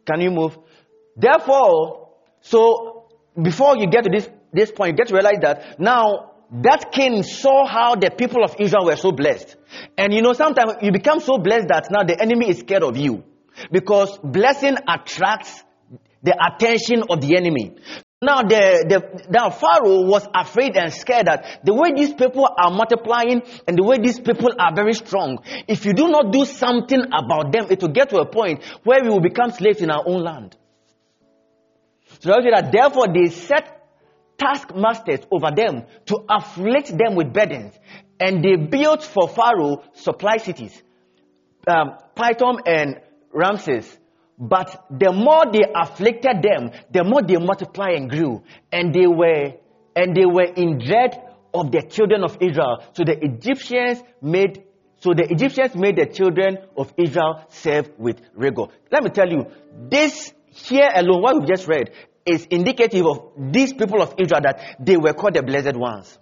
can 0.07 0.21
you 0.21 0.31
move? 0.31 0.57
Therefore, 1.17 2.11
so 2.41 3.09
before 3.41 3.77
you 3.77 3.89
get 3.89 4.05
to 4.05 4.11
this, 4.11 4.29
this 4.53 4.71
point, 4.71 4.93
you 4.93 4.97
get 4.97 5.09
to 5.09 5.15
realize 5.15 5.39
that 5.43 5.81
now 5.81 6.32
that 6.53 6.93
king 6.93 7.23
saw 7.23 7.67
how 7.67 7.95
the 7.95 8.11
people 8.11 8.45
of 8.45 8.57
Israel 8.59 8.85
were 8.85 8.97
so 8.97 9.11
blessed. 9.11 9.57
And 9.97 10.13
you 10.13 10.21
know, 10.21 10.35
sometimes 10.35 10.75
you 10.83 10.93
become 10.93 11.21
so 11.21 11.39
blessed 11.39 11.69
that 11.69 11.89
now 11.91 12.05
the 12.05 12.21
enemy 12.21 12.51
is 12.51 12.59
scared 12.59 12.83
of 12.83 12.97
you. 12.97 13.25
Because 13.71 14.19
blessing 14.23 14.77
attracts 14.87 15.63
the 16.23 16.37
attention 16.37 17.05
of 17.09 17.21
the 17.21 17.37
enemy. 17.37 17.75
Now 18.21 18.43
the, 18.43 18.85
the, 18.87 19.25
the 19.29 19.51
Pharaoh 19.51 20.07
was 20.07 20.29
afraid 20.33 20.77
and 20.77 20.93
scared 20.93 21.27
that 21.27 21.65
the 21.65 21.75
way 21.75 21.93
these 21.97 22.15
people 22.15 22.47
are 22.57 22.71
multiplying 22.71 23.43
and 23.67 23.77
the 23.77 23.83
way 23.83 23.99
these 23.99 24.21
people 24.21 24.51
are 24.59 24.75
very 24.75 24.95
strong, 24.95 25.39
if 25.67 25.85
you 25.85 25.93
do 25.93 26.09
not 26.09 26.33
do 26.33 26.45
something 26.45 27.03
about 27.07 27.51
them, 27.51 27.67
it 27.71 27.81
will 27.81 27.89
get 27.89 28.11
to 28.11 28.19
a 28.19 28.27
point 28.27 28.63
where 28.85 29.03
we 29.03 29.09
will 29.09 29.21
become 29.21 29.51
slaves 29.51 29.81
in 29.81 29.91
our 29.91 30.05
own 30.07 30.23
land. 30.23 30.57
So 32.21 32.31
that 32.31 32.71
therefore 32.71 33.09
they 33.13 33.31
set 33.31 33.82
taskmasters 34.43 35.21
over 35.31 35.51
them 35.55 35.85
to 36.07 36.25
afflict 36.29 36.89
them 36.97 37.15
with 37.15 37.33
burdens. 37.33 37.75
And 38.19 38.45
they 38.45 38.57
built 38.57 39.05
for 39.05 39.29
Pharaoh 39.29 39.83
supply 39.95 40.37
cities, 40.39 40.83
um, 41.67 41.97
Pithom 42.17 42.61
and 42.67 43.01
Ramses 43.33 43.99
but 44.43 44.87
the 44.91 45.13
more 45.13 45.45
they 45.53 45.63
afflicted 45.73 46.43
them, 46.43 46.73
the 46.91 47.05
more 47.05 47.23
they 47.23 47.37
multiplied 47.37 47.95
and 47.95 48.11
grew. 48.11 48.43
And 48.73 48.93
they 48.93 49.07
were, 49.07 49.53
and 49.95 50.17
they 50.17 50.27
were 50.27 50.53
in 50.57 50.79
dread 50.79 51.23
of 51.55 51.71
the 51.71 51.83
children 51.83 52.25
of 52.25 52.39
Israel. 52.41 52.83
So 52.93 53.05
the 53.05 53.25
Egyptians 53.25 54.03
made, 54.21 54.65
so 54.99 55.15
the 55.15 55.31
Egyptians 55.31 55.77
made 55.77 55.95
the 55.95 56.07
children 56.07 56.59
of 56.77 56.93
Israel 56.97 57.45
serve 57.51 57.91
with 57.99 58.21
rigor. 58.35 58.67
Let 58.91 59.05
me 59.05 59.11
tell 59.11 59.31
you, 59.31 59.47
this 59.89 60.33
here 60.49 60.91
alone, 60.93 61.23
what 61.23 61.39
we've 61.39 61.49
just 61.49 61.69
read, 61.69 61.93
is 62.25 62.47
indicative 62.51 63.07
of 63.07 63.33
these 63.37 63.73
people 63.73 64.01
of 64.03 64.15
Israel 64.19 64.41
that 64.43 64.77
they 64.81 64.97
were 64.97 65.13
called 65.13 65.35
the 65.35 65.43
blessed 65.43 65.77
ones. 65.77 66.19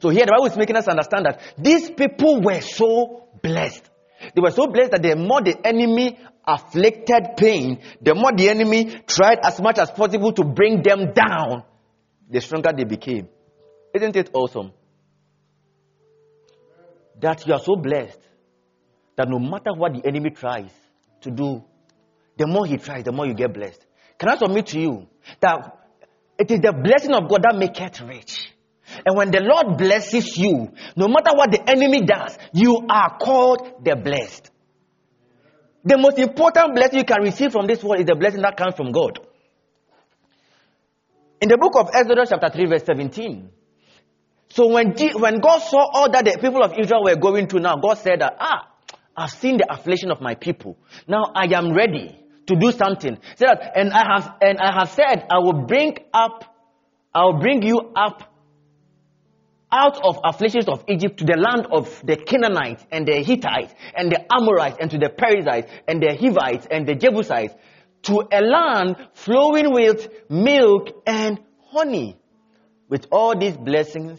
So 0.00 0.10
here 0.10 0.26
the 0.26 0.32
Bible 0.32 0.46
is 0.46 0.56
making 0.56 0.76
us 0.76 0.88
understand 0.88 1.26
that 1.26 1.40
these 1.58 1.90
people 1.90 2.40
were 2.40 2.60
so 2.60 3.28
blessed. 3.42 3.88
They 4.34 4.40
were 4.40 4.50
so 4.50 4.66
blessed 4.66 4.92
that 4.92 5.02
the 5.02 5.16
more 5.16 5.42
the 5.42 5.56
enemy 5.64 6.18
afflicted 6.46 7.36
pain, 7.36 7.80
the 8.00 8.14
more 8.14 8.32
the 8.34 8.48
enemy 8.48 9.02
tried 9.06 9.38
as 9.44 9.60
much 9.60 9.78
as 9.78 9.90
possible 9.90 10.32
to 10.32 10.44
bring 10.44 10.82
them 10.82 11.12
down, 11.12 11.64
the 12.30 12.40
stronger 12.40 12.70
they 12.76 12.84
became. 12.84 13.28
Isn't 13.94 14.16
it 14.16 14.30
awesome? 14.32 14.72
That 17.20 17.46
you 17.46 17.52
are 17.52 17.60
so 17.60 17.76
blessed 17.76 18.20
that 19.16 19.28
no 19.28 19.38
matter 19.38 19.72
what 19.74 19.94
the 19.94 20.06
enemy 20.06 20.30
tries 20.30 20.70
to 21.22 21.30
do, 21.30 21.64
the 22.36 22.46
more 22.46 22.66
he 22.66 22.76
tries, 22.76 23.04
the 23.04 23.12
more 23.12 23.26
you 23.26 23.34
get 23.34 23.52
blessed. 23.52 23.84
Can 24.18 24.28
I 24.28 24.36
submit 24.36 24.66
to 24.68 24.80
you 24.80 25.06
that 25.40 25.78
it 26.38 26.50
is 26.50 26.60
the 26.60 26.72
blessing 26.72 27.14
of 27.14 27.28
God 27.28 27.42
that 27.42 27.56
maketh 27.56 28.00
rich? 28.00 28.52
And 29.06 29.16
when 29.16 29.30
the 29.30 29.40
Lord 29.40 29.76
blesses 29.78 30.36
you, 30.36 30.72
no 30.96 31.08
matter 31.08 31.36
what 31.36 31.50
the 31.50 31.68
enemy 31.68 32.02
does, 32.02 32.36
you 32.52 32.86
are 32.88 33.18
called 33.18 33.84
the 33.84 33.94
blessed. 33.96 34.50
The 35.84 35.98
most 35.98 36.18
important 36.18 36.74
blessing 36.74 36.98
you 36.98 37.04
can 37.04 37.22
receive 37.22 37.52
from 37.52 37.66
this 37.66 37.82
world 37.84 38.00
is 38.00 38.06
the 38.06 38.16
blessing 38.16 38.42
that 38.42 38.56
comes 38.56 38.74
from 38.74 38.90
God. 38.92 39.20
In 41.40 41.48
the 41.48 41.56
book 41.56 41.76
of 41.76 41.90
Exodus, 41.94 42.30
chapter 42.30 42.48
3, 42.48 42.66
verse 42.66 42.84
17. 42.84 43.50
So 44.48 44.72
when, 44.72 44.96
G- 44.96 45.14
when 45.14 45.38
God 45.40 45.60
saw 45.60 45.86
all 45.92 46.10
that 46.10 46.24
the 46.24 46.38
people 46.40 46.64
of 46.64 46.72
Israel 46.76 47.04
were 47.04 47.14
going 47.16 47.46
through 47.46 47.60
now, 47.60 47.76
God 47.76 47.94
said 47.98 48.20
that, 48.20 48.34
ah, 48.40 48.68
I've 49.16 49.30
seen 49.30 49.58
the 49.58 49.72
affliction 49.72 50.10
of 50.10 50.20
my 50.20 50.34
people. 50.34 50.76
Now 51.06 51.30
I 51.34 51.44
am 51.54 51.72
ready 51.74 52.18
to 52.48 52.56
do 52.56 52.72
something. 52.72 53.18
Said 53.36 53.48
that, 53.48 53.72
and 53.76 53.92
I 53.92 54.04
have, 54.14 54.34
and 54.40 54.58
I 54.58 54.72
have 54.78 54.90
said, 54.90 55.26
I 55.30 55.38
will 55.38 55.66
bring 55.66 55.96
up, 56.12 56.44
I 57.14 57.24
will 57.24 57.38
bring 57.38 57.62
you 57.62 57.92
up 57.94 58.34
out 59.70 60.02
of 60.02 60.18
afflictions 60.24 60.66
of 60.66 60.82
Egypt 60.88 61.18
to 61.18 61.24
the 61.24 61.36
land 61.36 61.66
of 61.70 62.00
the 62.04 62.16
Canaanites 62.16 62.84
and 62.90 63.06
the 63.06 63.22
Hittites 63.22 63.74
and 63.94 64.10
the 64.10 64.24
Amorites 64.32 64.78
and 64.80 64.90
to 64.90 64.98
the 64.98 65.10
Perizzites 65.10 65.70
and 65.86 66.02
the 66.02 66.16
Hivites 66.16 66.66
and 66.70 66.86
the 66.86 66.94
Jebusites 66.94 67.54
to 68.04 68.22
a 68.32 68.40
land 68.40 68.96
flowing 69.12 69.72
with 69.72 70.08
milk 70.30 71.02
and 71.06 71.38
honey. 71.70 72.18
With 72.88 73.06
all 73.12 73.38
these 73.38 73.54
blessings, 73.54 74.18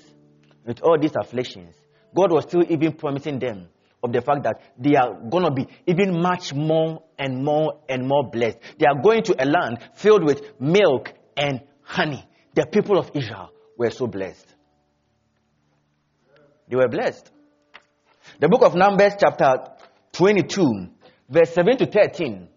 with 0.64 0.84
all 0.84 1.00
these 1.00 1.16
afflictions, 1.20 1.74
God 2.16 2.32
was 2.32 2.44
still 2.44 2.64
even 2.70 2.94
promising 2.94 3.40
them 3.40 3.70
of 4.04 4.12
the 4.14 4.22
fact 4.22 4.44
that 4.44 4.62
they 4.78 4.96
are 4.96 5.14
going 5.30 5.44
to 5.44 5.52
be 5.52 5.68
even 5.86 6.22
much 6.22 6.54
more 6.54 7.04
and 7.18 7.44
more 7.44 7.82
and 7.90 8.08
more 8.08 8.30
blessed. 8.30 8.58
They 8.78 8.86
are 8.86 9.02
going 9.02 9.24
to 9.24 9.44
a 9.44 9.46
land 9.46 9.80
filled 9.96 10.24
with 10.24 10.42
milk 10.60 11.14
and 11.36 11.62
honey. 11.82 12.26
The 12.54 12.66
people 12.66 12.98
of 12.98 13.12
Israel 13.14 13.52
were 13.78 13.92
so 13.92 14.08
blessed. 14.08 14.46
They 16.68 16.76
were 16.76 16.88
blessed. 16.88 17.30
The 18.40 18.48
book 18.48 18.62
of 18.64 18.76
Numbers, 18.76 19.14
chapter 19.20 19.72
22, 20.14 20.90
verse 21.30 21.54
7 21.54 21.78
to 21.78 21.86
13. 21.88 22.48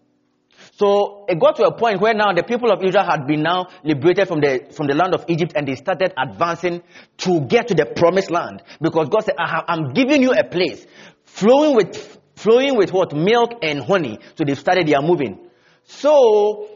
So 0.75 1.25
it 1.27 1.39
got 1.39 1.55
to 1.57 1.65
a 1.65 1.77
point 1.77 2.01
where 2.01 2.13
now 2.13 2.33
the 2.33 2.43
people 2.43 2.71
of 2.71 2.83
Israel 2.83 3.05
had 3.05 3.27
been 3.27 3.43
now 3.43 3.67
liberated 3.83 4.27
from 4.27 4.41
the, 4.41 4.67
from 4.75 4.87
the 4.87 4.95
land 4.95 5.13
of 5.13 5.25
Egypt 5.27 5.53
and 5.55 5.67
they 5.67 5.75
started 5.75 6.13
advancing 6.17 6.81
to 7.17 7.41
get 7.41 7.67
to 7.67 7.75
the 7.75 7.85
promised 7.85 8.31
land. 8.31 8.63
Because 8.81 9.09
God 9.09 9.23
said, 9.23 9.35
I 9.37 9.63
am 9.67 9.93
giving 9.93 10.21
you 10.21 10.31
a 10.31 10.43
place 10.43 10.85
flowing 11.33 11.75
with, 11.75 12.19
flowing 12.35 12.77
with 12.77 12.93
what? 12.93 13.13
Milk 13.13 13.51
and 13.61 13.83
honey. 13.83 14.19
So 14.35 14.43
they 14.45 14.55
started 14.55 14.87
their 14.87 15.01
moving. 15.01 15.39
So 15.83 16.69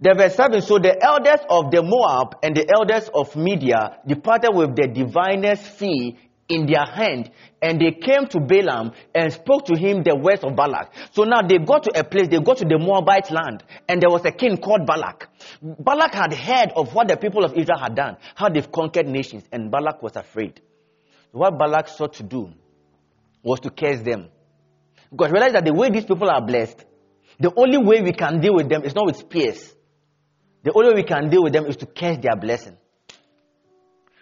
the 0.00 0.14
verse 0.14 0.34
7, 0.34 0.62
so 0.62 0.78
the 0.78 0.96
elders 1.02 1.40
of 1.48 1.70
the 1.70 1.82
Moab 1.82 2.36
and 2.42 2.56
the 2.56 2.66
elders 2.72 3.10
of 3.14 3.36
Midian 3.36 3.90
departed 4.06 4.52
with 4.54 4.74
the 4.74 4.88
diviner's 4.88 5.60
fee 5.60 6.16
in 6.48 6.66
their 6.66 6.84
hand 6.84 7.30
and 7.62 7.80
they 7.80 7.92
came 7.92 8.26
to 8.26 8.40
Balaam 8.40 8.92
and 9.14 9.32
spoke 9.32 9.66
to 9.66 9.76
him 9.76 10.02
the 10.02 10.16
words 10.16 10.42
of 10.42 10.56
Balak. 10.56 10.92
So 11.12 11.22
now 11.24 11.42
they 11.42 11.58
got 11.58 11.84
to 11.84 12.00
a 12.00 12.02
place, 12.02 12.28
they 12.28 12.40
got 12.40 12.56
to 12.56 12.64
the 12.64 12.78
Moabite 12.78 13.30
land 13.30 13.62
and 13.88 14.00
there 14.02 14.10
was 14.10 14.24
a 14.24 14.32
king 14.32 14.56
called 14.56 14.86
Balak. 14.86 15.28
Balak 15.62 16.14
had 16.14 16.32
heard 16.32 16.72
of 16.74 16.94
what 16.94 17.06
the 17.06 17.16
people 17.16 17.44
of 17.44 17.52
Israel 17.52 17.78
had 17.78 17.94
done, 17.94 18.16
how 18.34 18.48
they've 18.48 18.72
conquered 18.72 19.06
nations 19.06 19.44
and 19.52 19.70
Balak 19.70 20.02
was 20.02 20.16
afraid. 20.16 20.60
What 21.30 21.58
Balak 21.58 21.88
sought 21.88 22.14
to 22.14 22.22
do 22.24 22.52
was 23.42 23.60
to 23.60 23.70
curse 23.70 24.00
them. 24.00 24.28
Because 25.10 25.32
realize 25.32 25.52
that 25.52 25.64
the 25.64 25.72
way 25.74 25.90
these 25.90 26.04
people 26.04 26.30
are 26.30 26.44
blessed, 26.44 26.84
the 27.38 27.52
only 27.56 27.78
way 27.78 28.02
we 28.02 28.12
can 28.12 28.40
deal 28.40 28.54
with 28.54 28.68
them 28.68 28.84
is 28.84 28.94
not 28.94 29.06
with 29.06 29.16
spears. 29.16 29.74
The 30.62 30.72
only 30.74 30.90
way 30.90 30.94
we 30.96 31.04
can 31.04 31.30
deal 31.30 31.42
with 31.42 31.52
them 31.52 31.66
is 31.66 31.76
to 31.78 31.86
curse 31.86 32.18
their 32.18 32.36
blessing. 32.36 32.76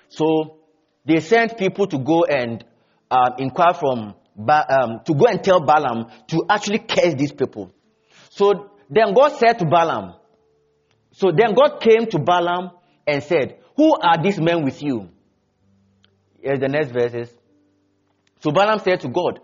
So 0.08 0.58
they 1.04 1.20
sent 1.20 1.58
people 1.58 1.86
to 1.88 1.98
go 1.98 2.24
and 2.24 2.64
um, 3.10 3.34
inquire 3.38 3.74
from 3.74 4.14
ba- 4.36 4.66
um, 4.70 5.00
to 5.04 5.14
go 5.14 5.26
and 5.26 5.42
tell 5.42 5.60
Balaam 5.60 6.06
to 6.28 6.44
actually 6.48 6.78
curse 6.78 7.14
these 7.14 7.32
people. 7.32 7.72
So 8.30 8.70
then 8.88 9.14
God 9.14 9.32
said 9.36 9.58
to 9.58 9.66
Balaam, 9.66 10.14
so 11.12 11.32
then 11.32 11.54
God 11.54 11.80
came 11.80 12.06
to 12.06 12.18
Balaam 12.18 12.70
and 13.06 13.22
said, 13.22 13.58
Who 13.76 13.96
are 13.96 14.22
these 14.22 14.38
men 14.40 14.64
with 14.64 14.82
you? 14.82 15.08
Here's 16.40 16.60
the 16.60 16.68
next 16.68 16.92
verses. 16.92 17.37
So 18.40 18.50
Balaam 18.50 18.78
said 18.80 19.00
to 19.00 19.08
God, 19.08 19.40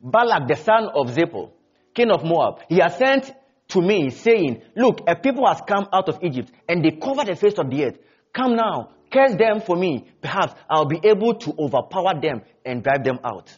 Balak, 0.00 0.48
the 0.48 0.56
son 0.56 0.88
of 0.94 1.08
Zippor, 1.14 1.50
king 1.94 2.10
of 2.10 2.24
Moab, 2.24 2.60
he 2.68 2.78
has 2.78 2.96
sent 2.96 3.32
to 3.68 3.80
me, 3.80 4.10
saying, 4.10 4.62
Look, 4.76 5.00
a 5.06 5.14
people 5.16 5.46
has 5.46 5.60
come 5.66 5.86
out 5.92 6.08
of 6.08 6.18
Egypt, 6.22 6.50
and 6.68 6.84
they 6.84 6.90
cover 6.92 7.24
the 7.24 7.36
face 7.36 7.54
of 7.58 7.70
the 7.70 7.84
earth. 7.84 7.98
Come 8.32 8.56
now, 8.56 8.90
curse 9.12 9.34
them 9.34 9.60
for 9.60 9.76
me. 9.76 10.08
Perhaps 10.20 10.54
I'll 10.68 10.86
be 10.86 11.00
able 11.04 11.34
to 11.34 11.54
overpower 11.58 12.20
them 12.20 12.42
and 12.64 12.82
drive 12.82 13.04
them 13.04 13.18
out. 13.24 13.56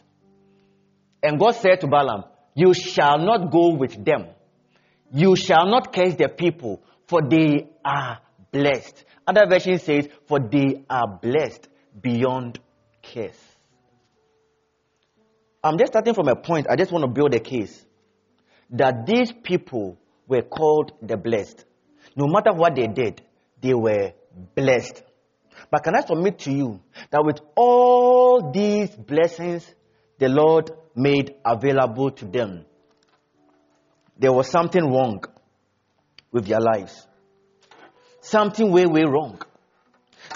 And 1.23 1.39
God 1.39 1.51
said 1.51 1.81
to 1.81 1.87
Balaam, 1.87 2.25
You 2.53 2.73
shall 2.73 3.17
not 3.17 3.51
go 3.51 3.73
with 3.73 4.03
them. 4.03 4.27
You 5.11 5.35
shall 5.35 5.65
not 5.65 5.93
curse 5.93 6.15
the 6.15 6.29
people, 6.29 6.83
for 7.07 7.21
they 7.27 7.69
are 7.83 8.19
blessed. 8.51 9.03
Other 9.25 9.47
version 9.49 9.79
says, 9.79 10.07
For 10.27 10.39
they 10.39 10.83
are 10.89 11.19
blessed 11.21 11.67
beyond 11.99 12.59
curse. 13.01 13.54
I'm 15.65 15.79
just 15.79 15.93
starting 15.93 16.13
from 16.13 16.27
a 16.27 16.35
point. 16.35 16.67
I 16.69 16.75
just 16.75 16.91
want 16.91 17.05
to 17.05 17.07
build 17.07 17.33
a 17.33 17.39
case 17.39 17.83
that 18.69 19.07
these 19.07 19.31
people 19.31 19.97
were 20.27 20.43
called 20.43 20.91
the 21.01 21.17
blessed. 21.17 21.65
No 22.15 22.27
matter 22.27 22.53
what 22.55 22.75
they 22.75 22.85
did, 22.85 23.23
they 23.61 23.73
were 23.73 24.13
blessed. 24.53 25.01
But 25.71 25.83
can 25.83 25.95
I 25.95 26.01
submit 26.01 26.37
to 26.39 26.51
you 26.51 26.81
that 27.09 27.25
with 27.25 27.39
all 27.55 28.51
these 28.51 28.91
blessings 28.91 29.67
the 30.19 30.29
Lord 30.29 30.69
made 30.95 31.33
available 31.43 32.11
to 32.11 32.25
them, 32.25 32.65
there 34.19 34.31
was 34.31 34.47
something 34.47 34.83
wrong 34.83 35.23
with 36.31 36.45
their 36.45 36.59
lives. 36.59 37.07
Something 38.21 38.71
way, 38.71 38.85
way 38.85 39.03
wrong. 39.03 39.41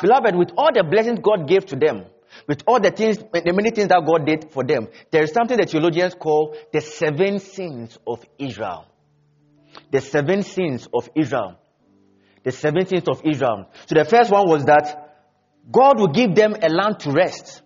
Beloved, 0.01 0.35
with 0.35 0.49
all 0.57 0.69
the 0.73 0.83
blessings 0.83 1.19
God 1.21 1.47
gave 1.47 1.67
to 1.67 1.75
them, 1.75 2.05
with 2.47 2.63
all 2.67 2.79
the 2.79 2.91
things, 2.91 3.17
the 3.17 3.53
many 3.53 3.71
things 3.71 3.89
that 3.89 4.05
God 4.05 4.25
did 4.25 4.51
for 4.51 4.63
them, 4.63 4.87
there 5.11 5.23
is 5.23 5.31
something 5.31 5.57
that 5.57 5.69
theologians 5.69 6.13
call 6.13 6.55
the 6.71 6.81
seven 6.81 7.39
sins 7.39 7.97
of 8.05 8.23
Israel. 8.37 8.85
The 9.91 10.01
seven 10.01 10.43
sins 10.43 10.87
of 10.93 11.09
Israel. 11.15 11.57
The 12.43 12.51
seven 12.51 12.85
sins 12.85 13.07
of 13.07 13.21
Israel. 13.25 13.69
So 13.87 13.95
the 13.95 14.05
first 14.05 14.31
one 14.31 14.47
was 14.47 14.65
that 14.65 15.09
God 15.71 15.99
will 15.99 16.07
give 16.07 16.35
them 16.35 16.55
a 16.61 16.69
land 16.69 16.99
to 17.01 17.11
rest. 17.11 17.61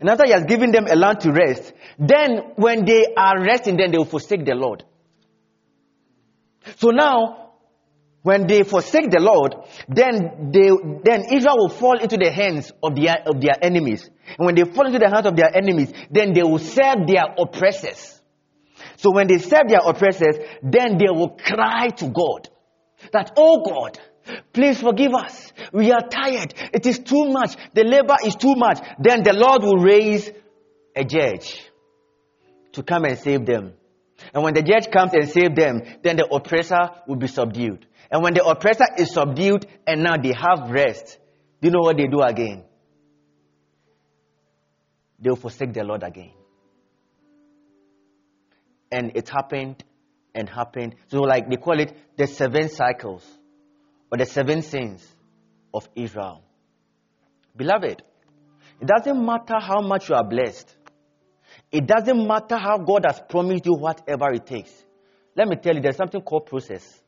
And 0.00 0.08
after 0.10 0.24
He 0.26 0.32
has 0.32 0.44
given 0.44 0.70
them 0.70 0.86
a 0.86 0.96
land 0.96 1.20
to 1.20 1.32
rest, 1.32 1.72
then 1.98 2.52
when 2.56 2.84
they 2.84 3.06
are 3.16 3.42
resting, 3.42 3.76
then 3.76 3.90
they 3.90 3.98
will 3.98 4.04
forsake 4.04 4.44
the 4.44 4.54
Lord. 4.54 4.84
So 6.76 6.90
now, 6.90 7.47
when 8.28 8.46
they 8.46 8.62
forsake 8.62 9.08
the 9.10 9.20
Lord, 9.20 9.54
then 9.88 10.50
they, 10.52 10.68
then 11.02 11.32
Israel 11.32 11.56
will 11.56 11.70
fall 11.70 11.98
into 11.98 12.18
the 12.18 12.30
hands 12.30 12.70
of 12.82 12.94
their, 12.94 13.22
of 13.24 13.40
their 13.40 13.56
enemies. 13.62 14.04
And 14.36 14.44
when 14.44 14.54
they 14.54 14.64
fall 14.64 14.84
into 14.84 14.98
the 14.98 15.08
hands 15.08 15.24
of 15.24 15.34
their 15.34 15.56
enemies, 15.56 15.94
then 16.10 16.34
they 16.34 16.42
will 16.42 16.58
serve 16.58 17.06
their 17.06 17.24
oppressors. 17.38 18.20
So 18.96 19.12
when 19.12 19.28
they 19.28 19.38
serve 19.38 19.68
their 19.68 19.80
oppressors, 19.82 20.36
then 20.62 20.98
they 20.98 21.08
will 21.08 21.38
cry 21.38 21.88
to 21.88 22.08
God 22.08 22.50
that, 23.14 23.32
oh 23.38 23.64
God, 23.64 23.98
please 24.52 24.78
forgive 24.78 25.14
us. 25.14 25.50
We 25.72 25.90
are 25.92 26.06
tired. 26.06 26.52
It 26.74 26.84
is 26.84 26.98
too 26.98 27.30
much. 27.30 27.56
The 27.72 27.84
labor 27.84 28.16
is 28.26 28.36
too 28.36 28.56
much. 28.56 28.78
Then 28.98 29.22
the 29.22 29.32
Lord 29.32 29.62
will 29.62 29.82
raise 29.82 30.30
a 30.94 31.02
judge 31.02 31.62
to 32.72 32.82
come 32.82 33.06
and 33.06 33.18
save 33.18 33.46
them. 33.46 33.72
And 34.34 34.44
when 34.44 34.52
the 34.52 34.62
judge 34.62 34.90
comes 34.90 35.14
and 35.14 35.26
saves 35.30 35.56
them, 35.56 35.80
then 36.02 36.16
the 36.16 36.26
oppressor 36.26 36.90
will 37.06 37.16
be 37.16 37.28
subdued. 37.28 37.86
And 38.10 38.22
when 38.22 38.34
the 38.34 38.44
oppressor 38.44 38.86
is 38.96 39.12
subdued 39.12 39.66
and 39.86 40.02
now 40.02 40.16
they 40.16 40.32
have 40.32 40.70
rest, 40.70 41.18
do 41.60 41.68
you 41.68 41.72
know 41.72 41.80
what 41.80 41.96
they 41.96 42.06
do 42.06 42.20
again? 42.22 42.64
They 45.18 45.30
will 45.30 45.36
forsake 45.36 45.72
the 45.72 45.84
Lord 45.84 46.02
again. 46.02 46.32
And 48.90 49.12
it 49.14 49.28
happened 49.28 49.84
and 50.34 50.48
happened. 50.48 50.94
So, 51.08 51.20
like 51.20 51.50
they 51.50 51.56
call 51.56 51.78
it 51.80 51.92
the 52.16 52.26
seven 52.26 52.68
cycles 52.70 53.26
or 54.10 54.16
the 54.16 54.24
seven 54.24 54.62
sins 54.62 55.06
of 55.74 55.86
Israel. 55.94 56.42
Beloved, 57.56 58.02
it 58.80 58.86
doesn't 58.86 59.24
matter 59.24 59.58
how 59.60 59.80
much 59.82 60.08
you 60.08 60.14
are 60.14 60.24
blessed, 60.24 60.74
it 61.70 61.86
doesn't 61.86 62.26
matter 62.26 62.56
how 62.56 62.78
God 62.78 63.04
has 63.06 63.20
promised 63.28 63.66
you 63.66 63.74
whatever 63.74 64.32
it 64.32 64.46
takes. 64.46 64.72
Let 65.36 65.48
me 65.48 65.56
tell 65.56 65.74
you, 65.74 65.82
there's 65.82 65.96
something 65.96 66.22
called 66.22 66.46
process. 66.46 67.02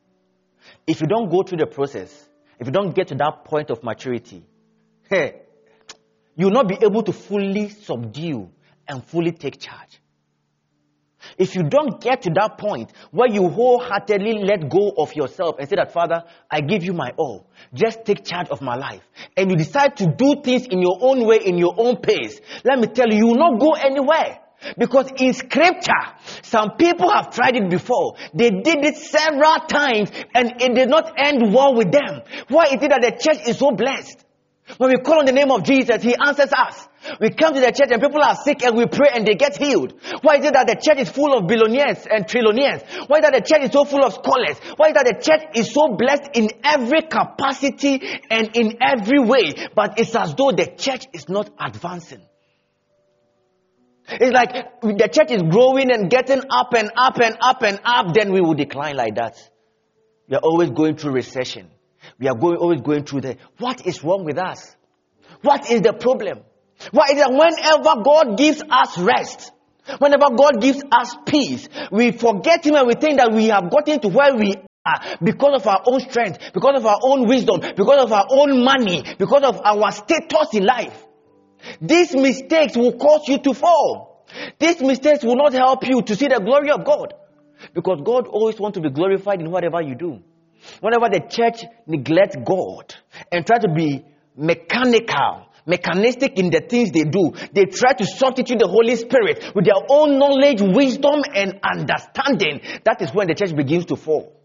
If 0.86 1.00
you 1.00 1.06
don't 1.06 1.30
go 1.30 1.42
through 1.42 1.58
the 1.58 1.66
process, 1.66 2.28
if 2.58 2.66
you 2.66 2.72
don't 2.72 2.94
get 2.94 3.08
to 3.08 3.14
that 3.16 3.44
point 3.44 3.70
of 3.70 3.82
maturity, 3.82 4.44
hey, 5.10 5.42
you'll 6.36 6.50
not 6.50 6.68
be 6.68 6.78
able 6.82 7.02
to 7.02 7.12
fully 7.12 7.68
subdue 7.68 8.50
and 8.86 9.04
fully 9.04 9.32
take 9.32 9.60
charge. 9.60 10.00
If 11.38 11.54
you 11.54 11.62
don't 11.62 12.00
get 12.00 12.22
to 12.22 12.30
that 12.34 12.58
point 12.58 12.92
where 13.10 13.28
you 13.30 13.48
wholeheartedly 13.48 14.42
let 14.42 14.68
go 14.70 14.92
of 14.96 15.14
yourself 15.14 15.56
and 15.58 15.68
say 15.68 15.76
that, 15.76 15.92
Father, 15.92 16.24
I 16.50 16.60
give 16.60 16.82
you 16.82 16.92
my 16.92 17.12
all, 17.16 17.46
just 17.74 18.04
take 18.04 18.24
charge 18.24 18.48
of 18.48 18.62
my 18.62 18.74
life, 18.74 19.02
and 19.36 19.50
you 19.50 19.56
decide 19.56 19.96
to 19.98 20.06
do 20.06 20.36
things 20.42 20.66
in 20.66 20.80
your 20.80 20.98
own 21.00 21.26
way, 21.26 21.40
in 21.44 21.58
your 21.58 21.74
own 21.76 21.96
pace, 21.96 22.40
let 22.64 22.78
me 22.78 22.86
tell 22.86 23.08
you, 23.08 23.18
you 23.18 23.26
will 23.28 23.36
not 23.36 23.60
go 23.60 23.72
anywhere. 23.72 24.39
Because 24.76 25.10
in 25.16 25.32
scripture, 25.32 25.92
some 26.42 26.72
people 26.76 27.10
have 27.10 27.30
tried 27.34 27.56
it 27.56 27.70
before. 27.70 28.16
They 28.34 28.50
did 28.50 28.84
it 28.84 28.96
several 28.96 29.56
times 29.60 30.10
and 30.34 30.60
it 30.60 30.74
did 30.74 30.88
not 30.88 31.12
end 31.16 31.52
well 31.54 31.74
with 31.74 31.90
them. 31.90 32.22
Why 32.48 32.66
is 32.66 32.82
it 32.82 32.90
that 32.90 33.00
the 33.02 33.12
church 33.12 33.48
is 33.48 33.58
so 33.58 33.70
blessed? 33.72 34.24
When 34.78 34.90
we 34.90 34.98
call 34.98 35.20
on 35.20 35.24
the 35.24 35.32
name 35.32 35.50
of 35.50 35.64
Jesus, 35.64 36.02
He 36.02 36.14
answers 36.14 36.52
us. 36.52 36.88
We 37.20 37.30
come 37.30 37.54
to 37.54 37.60
the 37.60 37.72
church 37.72 37.90
and 37.90 38.00
people 38.00 38.22
are 38.22 38.36
sick 38.36 38.62
and 38.62 38.76
we 38.76 38.86
pray 38.86 39.08
and 39.14 39.26
they 39.26 39.34
get 39.34 39.56
healed. 39.56 39.94
Why 40.20 40.36
is 40.36 40.44
it 40.44 40.52
that 40.52 40.66
the 40.66 40.76
church 40.76 40.98
is 40.98 41.08
full 41.08 41.36
of 41.36 41.46
billionaires 41.48 42.06
and 42.08 42.26
trillionaires? 42.26 42.84
Why 43.08 43.18
is 43.18 43.22
that 43.22 43.32
the 43.32 43.40
church 43.40 43.64
is 43.64 43.72
so 43.72 43.84
full 43.84 44.04
of 44.04 44.12
scholars? 44.12 44.58
Why 44.76 44.88
is 44.88 44.94
that 44.94 45.06
the 45.06 45.20
church 45.20 45.56
is 45.56 45.72
so 45.72 45.96
blessed 45.96 46.30
in 46.34 46.50
every 46.62 47.02
capacity 47.02 48.20
and 48.30 48.54
in 48.54 48.78
every 48.82 49.18
way? 49.18 49.54
But 49.74 49.98
it's 49.98 50.14
as 50.14 50.34
though 50.34 50.52
the 50.52 50.66
church 50.66 51.06
is 51.12 51.28
not 51.28 51.50
advancing. 51.58 52.20
It's 54.12 54.32
like 54.32 54.80
the 54.82 55.08
church 55.12 55.30
is 55.30 55.42
growing 55.42 55.90
and 55.92 56.10
getting 56.10 56.42
up 56.50 56.74
and 56.74 56.90
up 56.96 57.18
and 57.20 57.36
up 57.40 57.62
and 57.62 57.80
up, 57.84 58.14
then 58.14 58.32
we 58.32 58.40
will 58.40 58.54
decline 58.54 58.96
like 58.96 59.14
that. 59.16 59.36
We 60.28 60.36
are 60.36 60.42
always 60.42 60.70
going 60.70 60.96
through 60.96 61.12
recession. 61.12 61.68
We 62.18 62.28
are 62.28 62.34
going, 62.34 62.56
always 62.56 62.80
going 62.80 63.04
through 63.04 63.22
the, 63.22 63.36
what 63.58 63.86
is 63.86 64.02
wrong 64.02 64.24
with 64.24 64.38
us? 64.38 64.74
What 65.42 65.70
is 65.70 65.82
the 65.82 65.92
problem? 65.92 66.40
Why 66.92 67.08
is 67.10 67.18
that 67.18 67.30
whenever 67.30 68.02
God 68.02 68.38
gives 68.38 68.62
us 68.68 68.98
rest, 68.98 69.52
whenever 69.98 70.34
God 70.34 70.60
gives 70.60 70.82
us 70.90 71.14
peace, 71.26 71.68
we 71.90 72.12
forget 72.12 72.64
Him 72.64 72.74
and 72.74 72.86
we 72.86 72.94
think 72.94 73.18
that 73.18 73.32
we 73.32 73.48
have 73.48 73.70
gotten 73.70 74.00
to 74.00 74.08
where 74.08 74.34
we 74.34 74.56
are 74.84 75.16
because 75.22 75.60
of 75.60 75.66
our 75.66 75.82
own 75.86 76.00
strength, 76.00 76.38
because 76.54 76.76
of 76.76 76.86
our 76.86 76.98
own 77.02 77.28
wisdom, 77.28 77.60
because 77.60 78.04
of 78.04 78.12
our 78.12 78.26
own 78.30 78.64
money, 78.64 79.04
because 79.18 79.42
of 79.42 79.60
our 79.62 79.90
status 79.92 80.54
in 80.54 80.64
life. 80.64 81.04
These 81.80 82.14
mistakes 82.14 82.76
will 82.76 82.92
cause 82.92 83.28
you 83.28 83.38
to 83.38 83.54
fall. 83.54 84.26
These 84.58 84.80
mistakes 84.80 85.24
will 85.24 85.36
not 85.36 85.52
help 85.52 85.86
you 85.86 86.02
to 86.02 86.16
see 86.16 86.28
the 86.28 86.40
glory 86.40 86.70
of 86.70 86.84
God. 86.84 87.14
Because 87.74 88.00
God 88.04 88.26
always 88.26 88.58
wants 88.58 88.76
to 88.76 88.82
be 88.82 88.90
glorified 88.90 89.40
in 89.40 89.50
whatever 89.50 89.82
you 89.82 89.94
do. 89.94 90.20
Whenever 90.80 91.08
the 91.08 91.20
church 91.28 91.64
neglects 91.86 92.36
God 92.44 92.94
and 93.32 93.46
try 93.46 93.58
to 93.58 93.68
be 93.74 94.04
mechanical, 94.36 95.46
mechanistic 95.66 96.38
in 96.38 96.50
the 96.50 96.60
things 96.60 96.90
they 96.90 97.04
do, 97.04 97.32
they 97.52 97.64
try 97.66 97.92
to 97.92 98.04
substitute 98.04 98.58
the 98.58 98.68
Holy 98.68 98.96
Spirit 98.96 99.52
with 99.54 99.64
their 99.64 99.82
own 99.88 100.18
knowledge, 100.18 100.60
wisdom, 100.60 101.22
and 101.34 101.60
understanding. 101.62 102.60
That 102.84 103.00
is 103.02 103.12
when 103.12 103.28
the 103.28 103.34
church 103.34 103.54
begins 103.54 103.86
to 103.86 103.96
fall. 103.96 104.36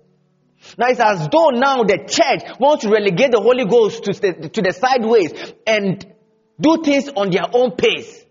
Now 0.78 0.88
it's 0.88 1.00
as 1.00 1.28
though 1.32 1.50
now 1.50 1.84
the 1.84 2.00
church 2.08 2.60
wants 2.60 2.84
to 2.84 2.90
relegate 2.90 3.32
the 3.32 3.42
Holy 3.42 3.66
Ghost 3.66 4.04
to 4.06 4.14
the, 4.14 4.50
to 4.50 4.62
the 4.62 4.72
sideways 4.72 5.32
and 5.68 6.15
do 6.60 6.82
things 6.84 7.10
on 7.10 7.30
their 7.30 7.46
own 7.54 7.72
pace. 7.72 8.26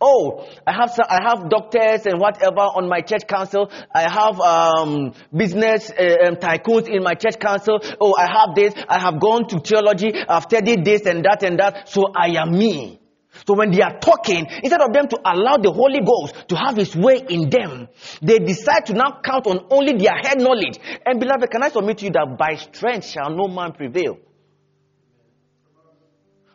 Oh, 0.00 0.46
I 0.66 0.72
have 0.72 0.90
I 1.08 1.22
have 1.22 1.48
doctors 1.48 2.04
and 2.04 2.20
whatever 2.20 2.60
on 2.60 2.88
my 2.88 3.00
church 3.00 3.26
council. 3.26 3.70
I 3.94 4.02
have 4.02 4.38
um, 4.40 5.14
business 5.34 5.90
uh, 5.90 6.34
tycoons 6.36 6.88
in 6.88 7.02
my 7.02 7.14
church 7.14 7.38
council. 7.38 7.80
Oh, 8.00 8.14
I 8.18 8.26
have 8.26 8.54
this. 8.54 8.74
I 8.88 8.98
have 8.98 9.18
gone 9.20 9.48
to 9.48 9.60
theology. 9.60 10.12
I've 10.28 10.42
studied 10.42 10.84
this 10.84 11.06
and 11.06 11.24
that 11.24 11.42
and 11.42 11.58
that. 11.58 11.88
So 11.88 12.12
I 12.14 12.36
am 12.36 12.50
me. 12.50 13.00
So 13.46 13.54
when 13.54 13.70
they 13.70 13.82
are 13.82 13.98
talking, 13.98 14.46
instead 14.62 14.80
of 14.80 14.92
them 14.92 15.08
to 15.08 15.20
allow 15.24 15.56
the 15.56 15.72
Holy 15.72 16.00
Ghost 16.00 16.48
to 16.48 16.56
have 16.56 16.76
His 16.76 16.94
way 16.94 17.24
in 17.28 17.50
them, 17.50 17.88
they 18.20 18.38
decide 18.38 18.86
to 18.86 18.94
now 18.94 19.20
count 19.24 19.46
on 19.46 19.66
only 19.70 19.96
their 19.96 20.14
head 20.16 20.38
knowledge. 20.38 20.78
And 21.06 21.18
beloved, 21.18 21.50
can 21.50 21.62
I 21.62 21.70
submit 21.70 21.98
to 21.98 22.04
you 22.06 22.10
that 22.12 22.36
by 22.38 22.56
strength 22.56 23.06
shall 23.06 23.30
no 23.30 23.48
man 23.48 23.72
prevail? 23.72 24.18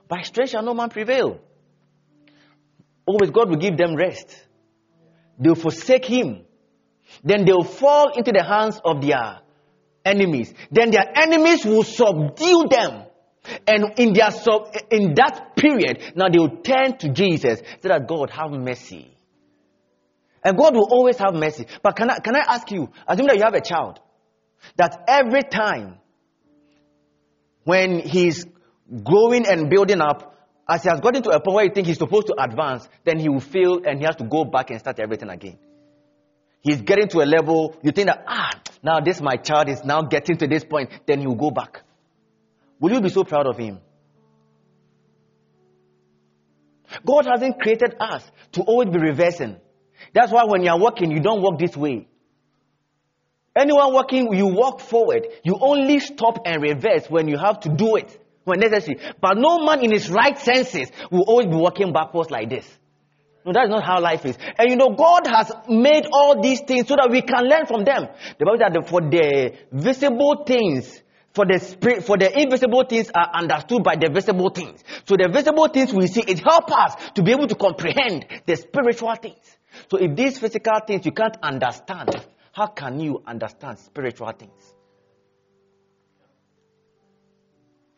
By 0.09 0.23
strength 0.23 0.49
shall 0.49 0.63
no 0.63 0.73
man 0.73 0.89
prevail. 0.89 1.39
always 3.05 3.29
God 3.29 3.49
will 3.49 3.57
give 3.57 3.77
them 3.77 3.95
rest. 3.95 4.27
They'll 5.39 5.55
forsake 5.55 6.05
Him. 6.05 6.45
Then 7.23 7.45
they'll 7.45 7.63
fall 7.63 8.11
into 8.17 8.31
the 8.31 8.43
hands 8.43 8.81
of 8.83 9.01
their 9.01 9.39
enemies. 10.03 10.53
Then 10.71 10.91
their 10.91 11.05
enemies 11.15 11.63
will 11.63 11.83
subdue 11.83 12.65
them. 12.69 13.05
And 13.67 13.99
in 13.99 14.13
their 14.13 14.31
sub, 14.31 14.75
in 14.91 15.13
that 15.15 15.55
period, 15.55 16.13
now 16.15 16.27
they 16.29 16.39
will 16.39 16.57
turn 16.61 16.97
to 16.97 17.09
Jesus 17.09 17.61
so 17.81 17.87
that 17.87 18.07
God 18.07 18.31
have 18.31 18.51
mercy. 18.51 19.15
And 20.43 20.57
God 20.57 20.75
will 20.75 20.87
always 20.89 21.17
have 21.17 21.33
mercy. 21.33 21.65
But 21.81 21.95
can 21.95 22.09
I, 22.09 22.19
can 22.19 22.35
I 22.35 22.39
ask 22.39 22.69
you, 22.71 22.89
assume 23.07 23.27
that 23.27 23.37
you 23.37 23.43
have 23.43 23.53
a 23.53 23.61
child, 23.61 23.99
that 24.75 25.03
every 25.07 25.43
time 25.43 25.99
when 27.63 27.99
he's 27.99 28.45
growing 29.03 29.45
and 29.47 29.69
building 29.69 30.01
up, 30.01 30.35
as 30.67 30.83
he 30.83 30.89
has 30.89 30.99
gotten 30.99 31.23
to 31.23 31.29
a 31.31 31.39
point 31.39 31.55
where 31.55 31.63
he 31.65 31.71
thinks 31.71 31.87
he's 31.87 31.97
supposed 31.97 32.27
to 32.27 32.35
advance, 32.37 32.87
then 33.03 33.17
he 33.19 33.27
will 33.29 33.39
fail 33.39 33.81
and 33.85 33.99
he 33.99 34.05
has 34.05 34.15
to 34.17 34.23
go 34.23 34.45
back 34.45 34.69
and 34.69 34.79
start 34.79 34.99
everything 34.99 35.29
again. 35.29 35.57
He's 36.61 36.81
getting 36.81 37.07
to 37.09 37.21
a 37.21 37.25
level, 37.25 37.75
you 37.81 37.91
think 37.91 38.07
that, 38.07 38.23
ah, 38.27 38.51
now 38.83 38.99
this 38.99 39.21
my 39.21 39.37
child 39.37 39.69
is 39.69 39.83
now 39.83 40.01
getting 40.01 40.37
to 40.37 40.47
this 40.47 40.63
point, 40.63 40.91
then 41.07 41.19
he 41.19 41.27
will 41.27 41.35
go 41.35 41.51
back. 41.51 41.81
Will 42.79 42.91
you 42.91 43.01
be 43.01 43.09
so 43.09 43.23
proud 43.23 43.47
of 43.47 43.57
him? 43.57 43.79
God 47.05 47.25
hasn't 47.25 47.61
created 47.61 47.95
us 47.99 48.23
to 48.53 48.61
always 48.61 48.89
be 48.89 48.99
reversing. 48.99 49.57
That's 50.13 50.31
why 50.31 50.45
when 50.45 50.63
you're 50.63 50.77
walking, 50.77 51.11
you 51.11 51.19
don't 51.19 51.41
walk 51.41 51.59
this 51.59 51.75
way. 51.75 52.07
Anyone 53.55 53.93
walking, 53.93 54.33
you 54.33 54.47
walk 54.47 54.79
forward. 54.79 55.27
You 55.43 55.57
only 55.59 55.99
stop 55.99 56.39
and 56.45 56.61
reverse 56.61 57.09
when 57.09 57.27
you 57.27 57.37
have 57.37 57.59
to 57.61 57.69
do 57.69 57.95
it, 57.95 58.18
when 58.43 58.59
necessary. 58.59 58.99
But 59.21 59.37
no 59.37 59.65
man 59.65 59.83
in 59.83 59.91
his 59.91 60.09
right 60.09 60.37
senses 60.37 60.91
will 61.11 61.23
always 61.23 61.47
be 61.47 61.55
walking 61.55 61.93
backwards 61.93 62.31
like 62.31 62.49
this. 62.49 62.67
No, 63.45 63.53
that's 63.53 63.69
not 63.69 63.83
how 63.83 64.01
life 64.01 64.25
is. 64.25 64.37
And 64.57 64.69
you 64.69 64.75
know, 64.75 64.89
God 64.95 65.25
has 65.27 65.51
made 65.67 66.05
all 66.11 66.41
these 66.41 66.61
things 66.61 66.87
so 66.87 66.95
that 66.95 67.09
we 67.09 67.21
can 67.21 67.45
learn 67.45 67.65
from 67.65 67.85
them. 67.85 68.07
The 68.37 68.45
Bible 68.45 68.59
says 68.59 68.89
for 68.89 69.01
the 69.01 69.55
visible 69.71 70.43
things, 70.45 71.01
for 71.33 71.45
the 71.45 71.59
spirit, 71.59 72.03
for 72.03 72.17
the 72.17 72.37
invisible 72.37 72.83
things 72.87 73.09
are 73.15 73.29
understood 73.33 73.83
by 73.83 73.95
the 73.95 74.09
visible 74.13 74.49
things. 74.49 74.83
So 75.05 75.15
the 75.15 75.29
visible 75.31 75.67
things 75.69 75.93
we 75.93 76.07
see, 76.07 76.21
it 76.27 76.39
helps 76.39 76.73
us 76.73 77.11
to 77.15 77.23
be 77.23 77.31
able 77.31 77.47
to 77.47 77.55
comprehend 77.55 78.25
the 78.45 78.55
spiritual 78.55 79.15
things. 79.15 79.57
So 79.89 79.97
if 79.97 80.15
these 80.15 80.37
physical 80.37 80.79
things 80.85 81.05
you 81.05 81.11
can't 81.13 81.37
understand, 81.41 82.09
how 82.51 82.67
can 82.67 82.99
you 82.99 83.23
understand 83.25 83.79
spiritual 83.79 84.31
things? 84.31 84.68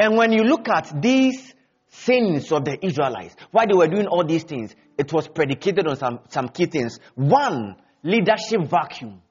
And 0.02 0.18
when 0.18 0.32
you 0.32 0.44
look 0.44 0.68
at 0.68 1.00
these 1.00 1.54
sins 1.90 2.52
of 2.52 2.66
the 2.66 2.84
Israelites, 2.84 3.36
why 3.52 3.68
they 3.68 3.76
were 3.76 3.86
doing 3.86 4.08
all 4.08 4.26
these 4.26 4.44
things, 4.44 4.74
it 4.98 5.14
was 5.14 5.28
predicated 5.28 5.86
on 5.86 5.96
some, 5.96 6.22
some 6.30 6.50
key 6.50 6.66
things. 6.66 6.98
One, 7.14 7.76
leadership 8.02 8.62
vacuum. 8.64 9.22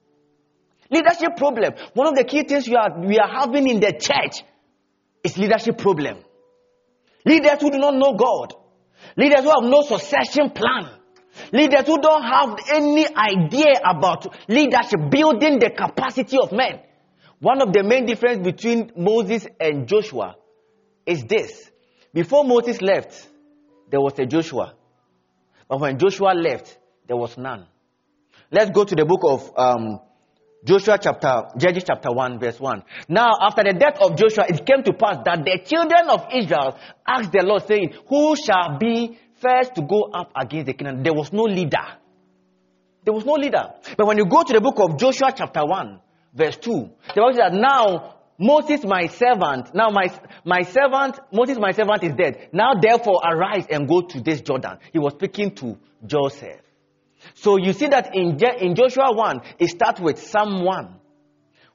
Leadership 0.89 1.37
problem. 1.37 1.75
One 1.95 2.07
of 2.07 2.15
the 2.15 2.23
key 2.23 2.45
things 2.45 2.69
we 2.69 2.77
are, 2.77 3.01
we 3.01 3.19
are 3.19 3.29
having 3.29 3.69
in 3.69 3.81
the 3.81 3.91
church 3.99 4.45
is 5.25 5.37
leadership 5.37 5.77
problem. 5.77 6.19
Leaders 7.27 7.61
who 7.61 7.73
do 7.73 7.79
not 7.79 7.97
know 7.97 8.15
God. 8.15 8.55
Leaders 9.17 9.41
who 9.41 9.51
have 9.51 9.69
no 9.69 9.83
succession 9.83 10.51
plan. 10.51 10.89
Leaders 11.53 11.85
who 11.85 11.99
don't 11.99 12.23
have 12.23 12.57
any 12.73 13.09
idea 13.09 13.75
about 13.85 14.33
leadership, 14.49 15.11
building 15.11 15.59
the 15.59 15.71
capacity 15.71 16.39
of 16.41 16.53
men. 16.53 16.79
One 17.41 17.61
of 17.61 17.73
the 17.73 17.83
main 17.83 18.07
difference 18.07 18.45
between 18.45 18.93
Moses 18.97 19.49
and 19.59 19.89
Joshua 19.89 20.37
is 21.07 21.25
this. 21.25 21.71
Before 22.13 22.45
Moses 22.45 22.81
left, 22.81 23.29
there 23.91 24.01
was 24.01 24.19
a 24.19 24.27
Joshua. 24.27 24.75
But 25.69 25.81
when 25.81 25.99
Joshua 25.99 26.33
left, 26.35 26.79
there 27.07 27.17
was 27.17 27.37
none. 27.37 27.67
Let's 28.51 28.71
go 28.71 28.85
to 28.85 28.95
the 28.95 29.05
book 29.05 29.21
of 29.25 29.53
um, 29.57 30.01
Joshua 30.65 30.99
chapter, 31.01 31.45
Judges 31.57 31.85
chapter 31.87 32.11
1 32.13 32.39
verse 32.39 32.61
1. 32.61 32.83
Now 33.09 33.31
after 33.41 33.63
the 33.63 33.73
death 33.73 33.99
of 34.01 34.17
Joshua, 34.17 34.45
it 34.49 34.67
came 34.67 34.83
to 34.83 34.93
pass 34.93 35.19
that 35.25 35.45
the 35.45 35.61
children 35.65 36.11
of 36.11 36.27
Israel 36.35 36.77
asked 37.07 37.33
the 37.33 37.43
Lord 37.43 37.67
saying, 37.67 37.95
who 38.09 38.35
shall 38.37 38.77
be 38.79 39.19
first 39.41 39.75
to 39.77 39.83
go 39.83 40.11
up 40.13 40.33
against 40.37 40.67
the 40.67 40.75
kingdom? 40.75 41.03
There 41.03 41.15
was 41.15 41.33
no 41.33 41.45
leader. 41.45 41.97
There 43.05 43.15
was 43.15 43.25
no 43.25 43.35
leader. 43.35 43.73
But 43.97 44.07
when 44.07 44.19
you 44.19 44.27
go 44.27 44.43
to 44.43 44.53
the 44.53 44.61
book 44.61 44.79
of 44.79 44.99
Joshua 44.99 45.33
chapter 45.35 45.65
1 45.65 46.01
verse 46.35 46.57
2, 46.59 46.71
the 46.71 47.21
Bible 47.21 47.33
says 47.33 47.51
that 47.51 47.55
now 47.55 48.17
Moses 48.41 48.85
my 48.85 49.07
servant, 49.07 49.75
now 49.75 49.91
my, 49.91 50.07
my 50.47 50.63
servant, 50.63 51.21
Moses 51.31 51.59
my 51.59 51.73
servant 51.73 52.03
is 52.03 52.15
dead. 52.15 52.49
Now 52.55 52.73
therefore 52.81 53.21
arise 53.23 53.67
and 53.71 53.87
go 53.87 54.01
to 54.01 54.21
this 54.23 54.41
Jordan. 54.41 54.79
He 54.95 54.99
was 54.99 55.13
speaking 55.13 55.55
to 55.57 55.79
Joseph. 56.07 56.63
So 57.35 57.59
you 57.59 57.75
see 57.75 57.89
that 57.89 58.15
in, 58.15 58.39
in 58.61 58.75
Joshua 58.75 59.13
1, 59.13 59.43
it 59.59 59.69
starts 59.69 60.01
with 60.01 60.19
someone 60.19 61.00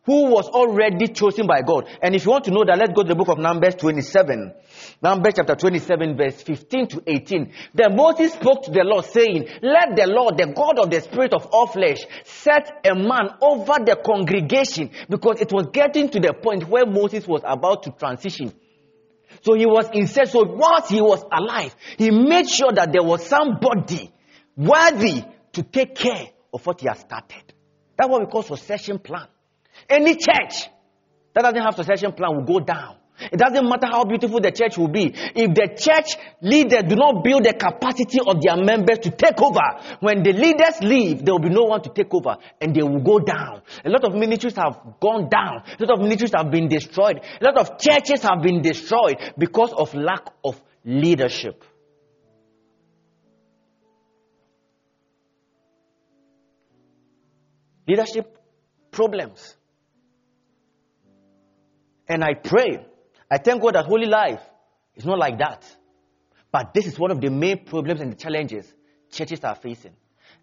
who 0.05 0.29
was 0.29 0.47
already 0.47 1.07
chosen 1.07 1.47
by 1.47 1.61
God. 1.61 1.87
And 2.01 2.15
if 2.15 2.25
you 2.25 2.31
want 2.31 2.45
to 2.45 2.51
know 2.51 2.63
that, 2.65 2.77
let's 2.77 2.93
go 2.93 3.01
to 3.01 3.09
the 3.09 3.15
book 3.15 3.29
of 3.29 3.39
Numbers 3.39 3.75
27. 3.75 4.53
Numbers 5.01 5.33
chapter 5.35 5.55
27 5.55 6.15
verse 6.15 6.41
15 6.41 6.87
to 6.89 7.03
18. 7.07 7.51
Then 7.73 7.95
Moses 7.95 8.33
spoke 8.33 8.63
to 8.63 8.71
the 8.71 8.83
Lord 8.83 9.05
saying, 9.05 9.47
let 9.61 9.95
the 9.95 10.05
Lord, 10.07 10.37
the 10.37 10.53
God 10.55 10.79
of 10.79 10.89
the 10.89 11.01
spirit 11.01 11.33
of 11.33 11.47
all 11.51 11.67
flesh, 11.67 12.05
set 12.23 12.85
a 12.85 12.93
man 12.93 13.29
over 13.41 13.73
the 13.83 13.99
congregation 14.03 14.91
because 15.09 15.41
it 15.41 15.51
was 15.51 15.67
getting 15.73 16.09
to 16.09 16.19
the 16.19 16.33
point 16.33 16.67
where 16.67 16.85
Moses 16.85 17.27
was 17.27 17.41
about 17.43 17.83
to 17.83 17.91
transition. 17.91 18.53
So 19.41 19.55
he 19.55 19.65
was 19.65 19.89
incensed. 19.93 20.33
So 20.33 20.43
whilst 20.43 20.91
he 20.91 21.01
was 21.01 21.23
alive, 21.31 21.75
he 21.97 22.11
made 22.11 22.49
sure 22.49 22.71
that 22.71 22.91
there 22.91 23.03
was 23.03 23.25
somebody 23.25 24.11
worthy 24.55 25.23
to 25.53 25.63
take 25.63 25.95
care 25.95 26.29
of 26.53 26.65
what 26.65 26.81
he 26.81 26.87
had 26.87 26.97
started. 26.97 27.53
That's 27.97 28.09
what 28.09 28.21
we 28.21 28.27
call 28.27 28.43
succession 28.43 28.99
plan. 28.99 29.27
Any 29.89 30.15
church 30.15 30.69
that 31.33 31.41
doesn't 31.41 31.61
have 31.61 31.75
succession 31.75 32.13
plan 32.13 32.35
will 32.35 32.45
go 32.45 32.59
down. 32.59 32.97
It 33.17 33.38
doesn't 33.38 33.67
matter 33.67 33.88
how 33.88 34.03
beautiful 34.03 34.41
the 34.41 34.51
church 34.51 34.77
will 34.77 34.89
be. 34.89 35.13
If 35.15 35.55
the 35.55 35.69
church 35.77 36.17
leaders 36.41 36.83
do 36.88 36.95
not 36.95 37.23
build 37.23 37.45
the 37.45 37.53
capacity 37.53 38.19
of 38.19 38.41
their 38.41 38.57
members 38.57 38.99
to 38.99 39.11
take 39.11 39.41
over, 39.41 39.61
when 40.01 40.21
the 40.21 40.33
leaders 40.33 40.81
leave, 40.81 41.23
there 41.23 41.33
will 41.33 41.41
be 41.41 41.49
no 41.49 41.63
one 41.63 41.81
to 41.83 41.89
take 41.89 42.13
over 42.13 42.38
and 42.59 42.75
they 42.75 42.83
will 42.83 43.01
go 43.01 43.19
down. 43.19 43.61
A 43.85 43.89
lot 43.89 44.03
of 44.03 44.13
ministries 44.15 44.55
have 44.57 44.99
gone 44.99 45.29
down. 45.29 45.63
A 45.79 45.85
lot 45.85 45.97
of 45.97 45.99
ministries 46.01 46.31
have 46.35 46.51
been 46.51 46.67
destroyed. 46.67 47.21
A 47.39 47.43
lot 47.43 47.57
of 47.57 47.79
churches 47.79 48.21
have 48.23 48.41
been 48.41 48.61
destroyed 48.61 49.17
because 49.38 49.71
of 49.71 49.93
lack 49.93 50.27
of 50.43 50.61
leadership. 50.83 51.63
Leadership 57.88 58.38
problems. 58.91 59.55
And 62.07 62.23
I 62.23 62.33
pray, 62.33 62.85
I 63.29 63.37
thank 63.37 63.61
God 63.61 63.75
that 63.75 63.85
holy 63.85 64.05
life 64.05 64.41
is 64.95 65.05
not 65.05 65.17
like 65.17 65.39
that. 65.39 65.65
But 66.51 66.73
this 66.73 66.87
is 66.87 66.99
one 66.99 67.11
of 67.11 67.19
the 67.19 67.29
main 67.29 67.65
problems 67.65 68.01
and 68.01 68.11
the 68.11 68.15
challenges 68.15 68.71
churches 69.11 69.43
are 69.43 69.55
facing. 69.55 69.93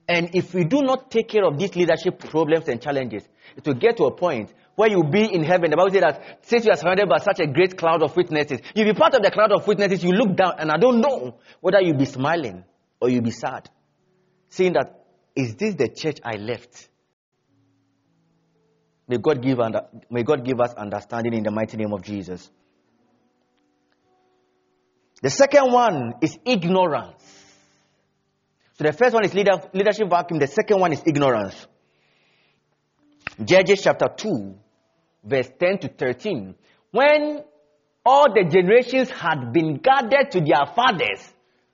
And 0.09 0.35
if 0.35 0.55
we 0.55 0.65
do 0.65 0.83
not 0.83 1.11
take 1.11 1.29
care 1.29 1.45
of 1.45 1.59
these 1.59 1.77
leadership 1.77 2.19
problems 2.19 2.69
and 2.69 2.81
challenges, 2.81 3.23
it 3.57 3.67
will 3.67 3.75
get 3.75 3.97
to 3.99 4.05
a 4.05 4.15
point 4.15 4.53
where 4.75 4.91
you'll 4.91 5.11
be 5.11 5.33
in 5.33 5.45
heaven. 5.45 5.71
The 5.71 5.77
Bible 5.77 5.91
says 5.91 6.01
that 6.01 6.39
since 6.43 6.65
you 6.65 6.73
are 6.73 6.77
surrounded 6.77 7.09
by 7.09 7.19
such 7.19 7.41
a 7.41 7.47
great 7.47 7.77
cloud 7.77 8.03
of 8.03 8.17
witnesses, 8.17 8.61
you'll 8.75 8.93
be 8.93 8.99
part 8.99 9.15
of 9.15 9.23
the 9.23 9.31
cloud 9.31 9.53
of 9.53 9.67
witnesses, 9.67 10.03
you 10.03 10.11
look 10.11 10.35
down, 10.37 10.55
and 10.59 10.71
I 10.71 10.77
don't 10.77 11.01
know 11.01 11.39
whether 11.61 11.81
you'll 11.81 11.99
be 11.99 12.07
smiling 12.07 12.65
or 13.01 13.11
you'll 13.11 13.23
be 13.23 13.31
sad. 13.31 13.69
Saying 14.49 14.73
that, 14.73 15.05
is 15.37 15.55
this 15.55 15.75
the 15.75 15.89
church 15.89 16.19
I 16.25 16.37
left? 16.37 16.89
May 19.13 19.19
God 19.19 19.43
give, 19.43 19.61
under, 19.61 19.83
may 20.09 20.23
God 20.23 20.43
give 20.43 20.59
us 20.59 20.73
understanding 20.73 21.35
in 21.35 21.43
the 21.43 21.51
mighty 21.51 21.77
name 21.77 21.93
of 21.93 22.01
Jesus. 22.01 22.51
The 25.21 25.29
second 25.29 25.71
one 25.71 26.15
is 26.23 26.39
ignorance. 26.47 27.23
So 28.79 28.85
the 28.85 28.95
first 28.95 29.13
one 29.13 29.27
is 29.27 29.35
leader, 29.35 29.61
leadership 29.75 30.09
vacuum. 30.09 30.39
The 30.41 30.47
second 30.47 30.81
one 30.81 30.95
is 30.95 31.03
ignorance. 31.05 31.67
Judges 33.45 33.83
chapter 33.83 34.07
2, 34.17 34.55
verse 35.25 35.49
10 35.61 35.79
to 35.81 35.89
13. 35.89 36.55
When 36.93 37.45
all 38.07 38.33
the 38.33 38.49
generations 38.51 39.11
had 39.11 39.53
been 39.53 39.77
gathered 39.77 40.31
to 40.31 40.41
their 40.41 40.65
fathers, 40.75 41.21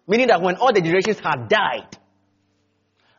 meaning 0.09 0.27
that 0.27 0.43
when 0.43 0.57
all 0.57 0.73
the 0.73 0.81
generations 0.81 1.21
had 1.21 1.49
died, 1.49 1.97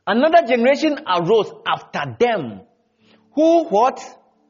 another 0.06 0.46
generation 0.46 1.00
arose 1.08 1.54
after 1.66 2.18
them 2.20 2.64
who 3.34 3.66
what? 3.66 4.00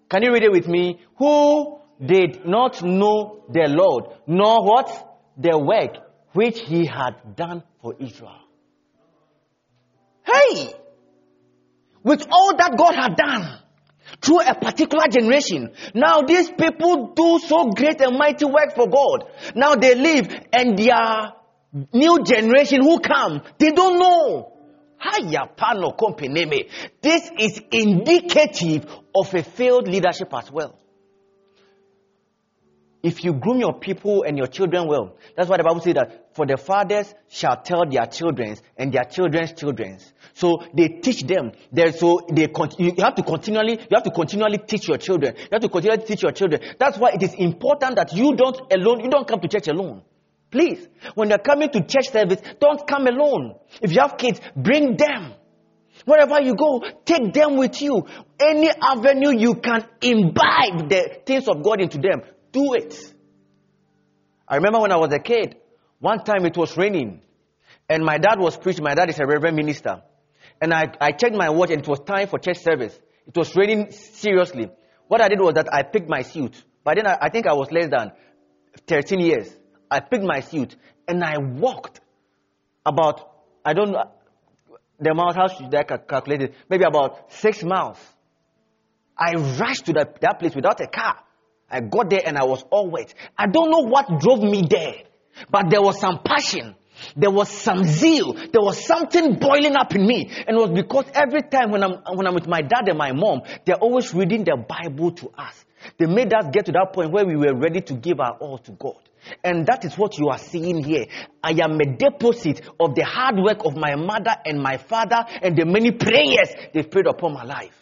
Can 0.10 0.24
you 0.24 0.34
read 0.34 0.44
it 0.44 0.52
with 0.52 0.68
me? 0.68 1.00
Who 1.18 1.80
did 2.04 2.46
not 2.46 2.82
know 2.82 3.44
the 3.50 3.68
Lord, 3.68 4.06
nor 4.28 4.64
what? 4.64 5.18
The 5.38 5.58
work 5.58 5.98
which 6.34 6.60
he 6.62 6.86
had 6.86 7.36
done 7.36 7.64
for 7.82 7.96
Israel. 8.00 8.42
Hey! 10.24 10.74
With 12.04 12.26
all 12.32 12.56
that 12.56 12.76
God 12.78 12.96
had 12.96 13.16
done 13.16 13.60
through 14.22 14.42
a 14.42 14.56
particular 14.56 15.08
generation, 15.10 15.72
now 15.94 16.22
these 16.22 16.50
people 16.50 17.14
do 17.16 17.40
so 17.40 17.70
great 17.70 18.02
and 18.02 18.18
mighty 18.18 18.46
work 18.46 18.74
for 18.76 18.88
God. 18.88 19.26
Now 19.56 19.76
they 19.76 19.96
live 19.96 20.28
and 20.54 20.78
their 20.78 21.34
new 21.94 22.24
generation 22.24 22.82
who 22.82 23.00
come, 23.00 23.42
they 23.58 23.72
don't 23.72 24.00
know. 24.00 24.59
This 27.02 27.32
is 27.38 27.62
indicative 27.72 28.86
of 29.16 29.34
a 29.34 29.44
failed 29.44 29.88
leadership 29.88 30.34
as 30.34 30.52
well. 30.52 30.76
If 33.02 33.24
you 33.24 33.34
groom 33.34 33.60
your 33.62 33.80
people 33.80 34.24
and 34.24 34.38
your 34.38 34.48
children 34.48 34.86
well, 34.88 35.16
that's 35.36 35.50
why 35.50 35.56
the 35.56 35.64
Bible 35.64 35.80
says 35.80 35.94
that 35.94 36.36
for 36.36 36.46
the 36.46 36.58
fathers 36.58 37.14
shall 37.30 37.62
tell 37.62 37.86
their 37.90 38.06
children 38.08 38.58
and 38.78 38.92
their 38.92 39.06
children's 39.06 39.54
children. 39.54 40.00
So 40.34 40.64
they 40.76 40.90
teach 40.90 41.24
them. 41.24 41.54
So 41.96 42.28
they 42.30 42.48
you 42.78 42.94
have 43.00 43.16
to 43.16 43.24
continually 43.24 43.80
you 43.80 43.96
have 43.96 44.04
to 44.04 44.12
continually 44.12 44.58
teach 44.58 44.90
your 44.90 44.98
children. 44.98 45.36
You 45.38 45.48
have 45.54 45.62
to 45.62 45.70
continually 45.70 46.04
teach 46.04 46.24
your 46.24 46.34
children. 46.34 46.62
That's 46.78 46.98
why 46.98 47.12
it 47.12 47.24
is 47.24 47.34
important 47.36 47.96
that 47.96 48.12
you 48.14 48.36
don't 48.36 48.60
alone. 48.72 49.00
You 49.00 49.10
don't 49.10 49.28
come 49.28 49.40
to 49.40 49.48
church 49.48 49.70
alone. 49.70 50.02
Please, 50.52 50.88
when 51.14 51.30
you're 51.30 51.38
coming 51.38 51.70
to 51.70 51.82
church 51.82 52.10
service, 52.12 52.42
don't 52.60 52.88
come 52.88 53.08
alone. 53.08 53.56
If 53.82 53.92
you 53.92 54.02
have 54.02 54.18
kids, 54.18 54.42
bring 54.56 54.98
them. 54.98 55.34
Wherever 56.06 56.42
you 56.42 56.56
go, 56.56 56.84
take 57.06 57.34
them 57.34 57.58
with 57.58 57.82
you. 57.82 58.04
Any 58.40 58.70
avenue 58.70 59.38
you 59.38 59.56
can 59.56 59.86
imbibe 60.02 60.90
the 60.90 61.22
things 61.26 61.48
of 61.48 61.62
God 61.62 61.82
into 61.82 61.98
them, 61.98 62.22
do 62.52 62.74
it. 62.74 62.96
I 64.48 64.56
remember 64.56 64.80
when 64.80 64.92
I 64.92 64.98
was 64.98 65.14
a 65.14 65.20
kid, 65.20 65.58
one 66.00 66.24
time 66.24 66.46
it 66.46 66.58
was 66.58 66.76
raining, 66.78 67.22
and 67.88 68.04
my 68.04 68.18
dad 68.18 68.40
was 68.40 68.58
preaching. 68.58 68.84
My 68.84 68.96
dad 68.96 69.10
is 69.10 69.20
a 69.20 69.26
reverend 69.26 69.56
minister. 69.56 70.02
And 70.62 70.74
I, 70.74 70.86
I 71.00 71.12
checked 71.12 71.36
my 71.36 71.50
watch, 71.50 71.70
and 71.70 71.82
it 71.82 71.88
was 71.88 72.00
time 72.00 72.28
for 72.28 72.40
church 72.40 72.60
service. 72.60 72.98
It 73.28 73.38
was 73.38 73.56
raining 73.56 73.92
seriously. 73.92 74.70
What 75.08 75.22
I 75.22 75.28
did 75.28 75.40
was 75.40 75.54
that 75.56 75.72
I 75.72 75.84
picked 75.84 76.10
my 76.10 76.24
suit. 76.24 76.64
By 76.84 76.96
then, 76.96 77.08
I, 77.08 77.18
I 77.22 77.30
think 77.30 77.46
I 77.46 77.54
was 77.54 77.72
less 77.72 77.90
than 77.90 78.12
13 78.88 79.20
years. 79.20 79.59
I 79.90 80.00
picked 80.00 80.24
my 80.24 80.42
suit 80.42 80.76
and 81.08 81.24
I 81.24 81.38
walked 81.38 82.00
about, 82.86 83.30
I 83.66 83.74
don't 83.74 83.92
know, 83.92 84.12
the 85.00 85.12
amount, 85.12 85.36
how 85.36 85.48
should 85.48 85.74
I 85.74 85.84
calculate 85.84 86.42
it? 86.42 86.56
Maybe 86.70 86.84
about 86.84 87.32
six 87.32 87.64
miles. 87.64 87.98
I 89.18 89.34
rushed 89.34 89.86
to 89.86 89.94
that, 89.94 90.22
that 90.22 90.40
place 90.40 90.56
without 90.56 90.80
a 90.82 90.88
car. 90.88 91.18
I 91.70 91.82
got 91.82 92.10
there 92.10 92.22
and 92.26 92.38
I 92.38 92.46
was 92.46 92.64
all 92.70 92.90
wet. 92.90 93.14
I 93.38 93.48
don't 93.48 93.70
know 93.70 93.88
what 93.90 94.20
drove 94.20 94.42
me 94.42 94.66
there, 94.70 95.04
but 95.50 95.70
there 95.70 95.82
was 95.82 96.00
some 96.00 96.20
passion. 96.24 96.76
There 97.16 97.32
was 97.32 97.50
some 97.50 97.84
zeal. 97.84 98.34
There 98.34 98.62
was 98.62 98.84
something 98.86 99.36
boiling 99.36 99.76
up 99.76 99.94
in 99.96 100.06
me. 100.06 100.30
And 100.48 100.58
it 100.58 100.60
was 100.60 100.72
because 100.72 101.06
every 101.14 101.44
time 101.44 101.72
when 101.72 101.84
I'm, 101.84 102.02
when 102.16 102.28
I'm 102.28 102.34
with 102.34 102.48
my 102.48 102.62
dad 102.62 102.88
and 102.88 102.98
my 102.98 103.14
mom, 103.14 103.42
they're 103.66 103.78
always 103.78 104.14
reading 104.14 104.44
the 104.44 104.58
Bible 104.58 105.12
to 105.12 105.32
us. 105.38 105.66
They 105.98 106.08
made 106.08 106.34
us 106.34 106.46
get 106.52 106.66
to 106.66 106.72
that 106.74 106.92
point 106.94 107.12
where 107.12 107.26
we 107.26 107.36
were 107.36 107.56
ready 107.56 107.82
to 107.82 107.94
give 107.94 108.20
our 108.20 108.34
all 108.40 108.58
to 108.60 108.72
God. 108.72 109.09
And 109.44 109.66
that 109.68 109.86
is 109.86 109.98
what 109.98 110.18
you 110.18 110.30
are 110.30 110.38
seeing 110.38 110.84
here. 110.84 111.06
I 111.44 111.52
am 111.64 111.80
a 111.80 111.86
deposit 111.98 112.62
of 112.80 112.96
the 112.96 113.04
hard 113.04 113.38
work 113.38 113.66
of 113.66 113.76
my 113.76 113.96
mother 113.96 114.36
and 114.46 114.62
my 114.62 114.78
father 114.78 115.26
and 115.42 115.58
the 115.58 115.66
many 115.66 115.92
prayers 115.92 116.50
they've 116.74 116.90
prayed 116.90 117.08
upon 117.08 117.34
my 117.34 117.44
life. 117.44 117.76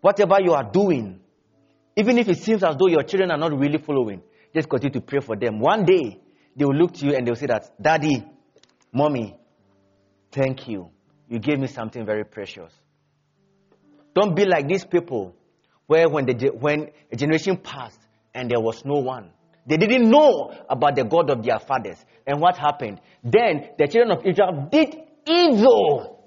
Whatever 0.00 0.36
you 0.40 0.52
are 0.52 0.70
doing, 0.70 1.20
even 1.96 2.18
if 2.18 2.28
it 2.28 2.38
seems 2.38 2.62
as 2.62 2.76
though 2.76 2.88
your 2.88 3.02
children 3.02 3.30
are 3.30 3.38
not 3.38 3.58
really 3.58 3.78
following, 3.78 4.22
just 4.54 4.68
continue 4.68 4.92
to 4.92 5.00
pray 5.00 5.20
for 5.20 5.36
them. 5.36 5.60
One 5.60 5.84
day, 5.84 6.20
they 6.56 6.64
will 6.64 6.76
look 6.76 6.94
to 6.94 7.06
you 7.06 7.14
and 7.14 7.26
they 7.26 7.30
will 7.30 7.36
say 7.36 7.46
that, 7.46 7.70
Daddy, 7.80 8.24
Mommy, 8.92 9.36
thank 10.30 10.68
you. 10.68 10.90
You 11.28 11.38
gave 11.38 11.58
me 11.58 11.66
something 11.66 12.04
very 12.04 12.24
precious. 12.24 12.72
Don't 14.14 14.36
be 14.36 14.44
like 14.44 14.68
these 14.68 14.84
people 14.84 15.34
where 15.86 16.08
when, 16.08 16.26
the, 16.26 16.50
when 16.50 16.90
a 17.10 17.16
generation 17.16 17.56
passed, 17.56 17.98
and 18.34 18.50
there 18.50 18.60
was 18.60 18.84
no 18.84 18.94
one. 18.94 19.30
They 19.66 19.76
didn't 19.76 20.10
know 20.10 20.52
about 20.68 20.96
the 20.96 21.04
God 21.04 21.30
of 21.30 21.42
their 21.42 21.58
fathers. 21.58 21.96
And 22.26 22.40
what 22.40 22.56
happened? 22.58 23.00
Then 23.22 23.70
the 23.78 23.86
children 23.86 24.18
of 24.18 24.26
Israel 24.26 24.68
did 24.70 24.94
evil 25.26 26.24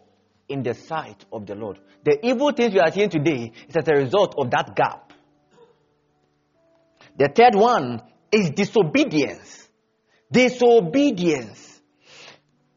in 0.49 0.63
the 0.63 0.73
sight 0.73 1.23
of 1.31 1.45
the 1.45 1.55
Lord. 1.55 1.79
The 2.03 2.25
evil 2.25 2.51
things 2.51 2.73
we 2.73 2.79
are 2.79 2.91
seeing 2.91 3.09
today 3.09 3.51
is 3.67 3.75
as 3.75 3.87
a 3.87 3.93
result 3.93 4.35
of 4.37 4.49
that 4.51 4.75
gap. 4.75 5.13
The 7.17 7.29
third 7.29 7.55
one 7.55 8.01
is 8.31 8.51
disobedience. 8.51 9.67
Disobedience. 10.31 11.81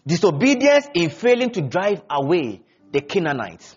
Disobedience 0.06 0.88
in 0.94 1.10
failing 1.10 1.50
to 1.50 1.62
drive 1.62 2.02
away 2.10 2.62
the 2.92 3.00
Canaanites 3.00 3.76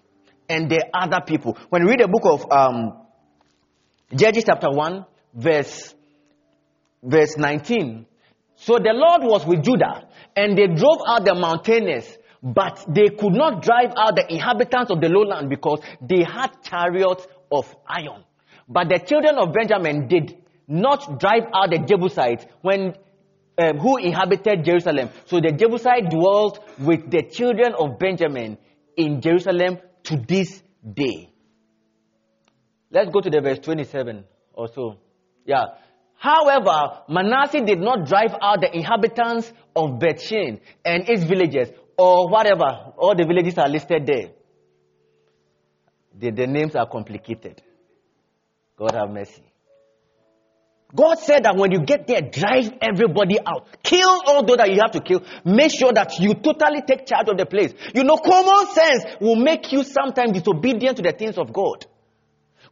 and 0.49 0.69
the 0.69 0.85
other 0.93 1.21
people. 1.25 1.57
When 1.69 1.83
you 1.83 1.89
read 1.89 1.99
the 1.99 2.07
book 2.07 2.23
of 2.25 2.51
um, 2.51 2.93
Judges 4.15 4.43
chapter 4.45 4.69
1, 4.69 5.05
verse, 5.33 5.93
verse 7.01 7.37
19. 7.37 8.05
So 8.55 8.77
the 8.77 8.93
Lord 8.93 9.23
was 9.23 9.45
with 9.45 9.63
Judah, 9.63 10.07
and 10.35 10.57
they 10.57 10.67
drove 10.67 10.99
out 11.07 11.25
the 11.25 11.35
mountaineers, 11.35 12.17
but 12.41 12.85
they 12.87 13.09
could 13.09 13.33
not 13.33 13.61
drive 13.61 13.93
out 13.97 14.15
the 14.15 14.25
inhabitants 14.31 14.91
of 14.91 15.01
the 15.01 15.09
lowland 15.09 15.49
because 15.49 15.79
they 16.01 16.23
had 16.23 16.49
chariots 16.63 17.27
of 17.51 17.73
iron. 17.87 18.23
But 18.67 18.89
the 18.89 18.99
children 18.99 19.37
of 19.37 19.53
Benjamin 19.53 20.07
did 20.07 20.37
not 20.67 21.19
drive 21.19 21.43
out 21.53 21.71
the 21.71 21.79
Jebusites 21.79 22.45
when 22.61 22.95
um, 23.57 23.77
who 23.77 23.97
inhabited 23.97 24.65
Jerusalem. 24.65 25.09
So 25.25 25.39
the 25.39 25.51
Jebusite 25.51 26.09
dwelt 26.09 26.63
with 26.79 27.11
the 27.11 27.23
children 27.23 27.73
of 27.77 27.99
Benjamin 27.99 28.57
in 28.97 29.21
Jerusalem 29.21 29.77
to 30.03 30.17
this 30.17 30.63
day. 30.91 31.29
Let's 32.89 33.11
go 33.11 33.21
to 33.21 33.29
the 33.29 33.41
verse 33.41 33.59
27 33.59 34.23
or 34.53 34.67
so. 34.73 34.97
Yeah. 35.45 35.65
However, 36.15 37.01
Manasseh 37.09 37.65
did 37.65 37.79
not 37.79 38.07
drive 38.07 38.33
out 38.41 38.61
the 38.61 38.73
inhabitants 38.73 39.51
of 39.75 39.99
Bethshean 39.99 40.61
and 40.85 41.09
its 41.09 41.23
villages 41.23 41.69
or 41.97 42.29
whatever. 42.29 42.93
All 42.97 43.15
the 43.15 43.25
villages 43.25 43.57
are 43.57 43.67
listed 43.67 44.05
there. 44.05 44.31
The, 46.17 46.31
the 46.31 46.47
names 46.47 46.75
are 46.75 46.87
complicated. 46.87 47.61
God 48.77 48.91
have 48.93 49.09
mercy. 49.09 49.43
God 50.95 51.17
said 51.19 51.43
that 51.43 51.55
when 51.57 51.71
you 51.71 51.79
get 51.79 52.05
there, 52.05 52.21
drive 52.21 52.71
everybody 52.79 53.39
out. 53.39 53.67
Kill 53.81 54.21
all 54.27 54.45
those 54.45 54.57
that 54.57 54.69
you 54.69 54.79
have 54.79 54.91
to 54.91 55.01
kill. 55.01 55.23
Make 55.43 55.71
sure 55.71 55.91
that 55.91 56.19
you 56.19 56.35
totally 56.35 56.83
take 56.87 57.07
charge 57.07 57.27
of 57.29 57.37
the 57.37 57.47
place. 57.47 57.73
You 57.95 58.03
know, 58.03 58.17
common 58.17 58.67
sense 58.67 59.03
will 59.19 59.35
make 59.35 59.71
you 59.71 59.83
sometimes 59.83 60.33
disobedient 60.33 60.97
to 60.97 61.03
the 61.03 61.11
things 61.11 61.37
of 61.39 61.51
God. 61.51 61.87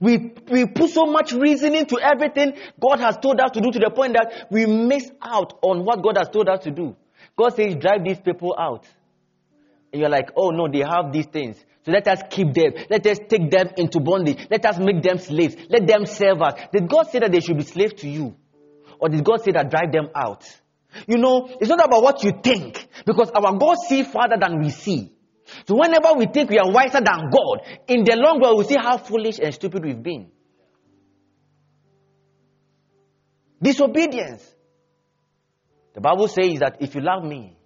We, 0.02 0.34
we 0.50 0.66
put 0.66 0.90
so 0.90 1.06
much 1.06 1.32
reasoning 1.32 1.86
to 1.86 2.00
everything 2.02 2.54
God 2.80 3.00
has 3.00 3.18
told 3.18 3.40
us 3.40 3.52
to 3.52 3.62
do 3.62 3.72
to 3.72 3.80
the 3.80 3.92
point 3.92 4.14
that 4.14 4.48
we 4.50 4.66
miss 4.66 5.10
out 5.22 5.60
on 5.62 5.86
what 5.86 6.02
God 6.02 6.18
has 6.18 6.28
told 6.30 6.50
us 6.50 6.64
to 6.64 6.72
do. 6.72 6.96
God 7.38 7.56
says, 7.56 7.76
drive 7.76 8.04
these 8.04 8.20
people 8.20 8.56
out. 8.60 8.86
And 9.94 10.02
you're 10.02 10.10
like, 10.10 10.32
oh 10.36 10.50
no, 10.50 10.68
they 10.68 10.80
have 10.80 11.14
these 11.14 11.28
things. 11.28 11.64
So 11.86 11.92
let 11.92 12.08
us 12.08 12.22
keep 12.30 12.54
them. 12.54 12.74
Let 12.90 13.06
us 13.06 13.20
take 13.28 13.50
them 13.52 13.70
into 13.78 14.00
bondage. 14.00 14.48
Let 14.50 14.66
us 14.66 14.80
make 14.80 15.04
them 15.04 15.20
slaves. 15.20 15.56
Let 15.70 15.86
them 15.86 16.06
serve 16.06 16.42
us. 16.42 16.60
Did 16.74 16.90
God 16.90 17.04
say 17.12 17.20
that 17.20 17.32
they 17.32 17.40
should 17.40 17.58
be 17.58 17.64
slaves 17.64 17.94
to 18.02 18.10
you? 18.10 18.36
Or 19.00 19.10
did 19.10 19.24
God 19.24 19.44
say 19.44 19.52
that 19.52 19.70
drive 19.70 19.92
them 19.92 20.10
out? 20.16 20.46
You 21.08 21.18
know, 21.18 21.50
it's 21.60 21.70
not 21.70 21.84
about 21.84 22.04
what 22.04 22.24
you 22.24 22.34
think. 22.44 22.88
Because 23.06 23.32
our 23.32 23.58
God 23.58 23.78
sees 23.88 24.08
farther 24.08 24.38
than 24.40 24.60
we 24.62 24.70
see. 24.70 25.12
So 25.68 25.76
whenever 25.76 26.14
we 26.14 26.28
think 26.28 26.50
we 26.50 26.60
are 26.60 26.72
wiser 26.72 27.02
than 27.02 27.30
God, 27.30 27.62
in 27.88 28.04
the 28.04 28.16
long 28.16 28.40
run 28.42 28.58
we 28.58 28.64
see 28.64 28.78
how 28.78 28.98
foolish 28.98 29.40
and 29.40 29.54
stupid 29.54 29.84
we've 29.84 30.02
been. 30.02 30.32
Disobedience. 33.62 34.44
The 35.94 36.02
Bible 36.02 36.28
says 36.28 36.60
that 36.60 36.78
if 36.80 36.96
you 36.96 37.02
love 37.02 37.24
me, 37.24 37.58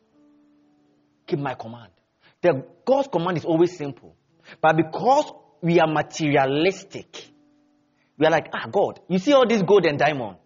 keep 1.26 1.40
my 1.40 1.54
command. 1.54 1.92
The 2.42 2.66
God's 2.84 3.08
command 3.08 3.38
is 3.38 3.46
always 3.46 3.78
simple. 3.78 4.16
But 4.62 4.76
because 4.78 5.32
we 5.62 5.80
are 5.80 5.88
materialistic, 5.88 7.30
we 8.18 8.26
are 8.26 8.32
like, 8.32 8.50
ah, 8.54 8.68
God, 8.72 9.00
you 9.08 9.20
see 9.20 9.34
all 9.34 9.48
this 9.48 9.62
gold 9.62 9.86
and 9.86 9.98
diamond. 9.98 10.38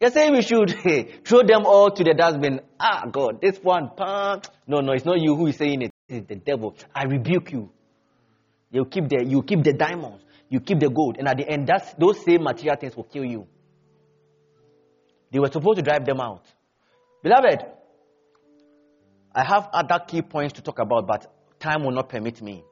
You're 0.00 0.10
saying 0.10 0.32
we 0.32 0.42
should 0.42 0.70
hey, 0.70 1.20
throw 1.24 1.42
them 1.42 1.66
all 1.66 1.90
to 1.90 2.04
the 2.04 2.14
dustbin. 2.14 2.60
Ah, 2.78 3.04
God, 3.10 3.40
this 3.40 3.58
one, 3.58 3.90
no, 4.66 4.80
no, 4.80 4.92
it's 4.92 5.04
not 5.04 5.20
you 5.20 5.34
who 5.36 5.46
is 5.46 5.56
saying 5.56 5.82
it 5.82 5.90
is 6.10 6.24
the 6.26 6.36
devil. 6.36 6.74
I 6.94 7.04
rebuke 7.04 7.52
you. 7.52 7.70
You 8.70 8.84
keep 8.84 9.08
the 9.08 9.24
you 9.26 9.42
keep 9.42 9.64
the 9.64 9.72
diamonds, 9.72 10.22
you 10.48 10.60
keep 10.60 10.78
the 10.78 10.88
gold, 10.88 11.16
and 11.18 11.26
at 11.28 11.36
the 11.36 11.48
end, 11.48 11.66
that's 11.66 11.92
those 11.94 12.24
same 12.24 12.42
material 12.44 12.76
things 12.76 12.96
will 12.96 13.04
kill 13.04 13.24
you. 13.24 13.46
They 15.32 15.38
were 15.38 15.50
supposed 15.50 15.78
to 15.78 15.82
drive 15.82 16.04
them 16.04 16.20
out. 16.20 16.44
Beloved, 17.22 17.64
I 19.34 19.44
have 19.44 19.68
other 19.72 20.04
key 20.06 20.22
points 20.22 20.54
to 20.54 20.62
talk 20.62 20.78
about, 20.78 21.06
but 21.06 21.32
time 21.58 21.84
will 21.84 21.92
not 21.92 22.08
permit 22.08 22.42
me. 22.42 22.64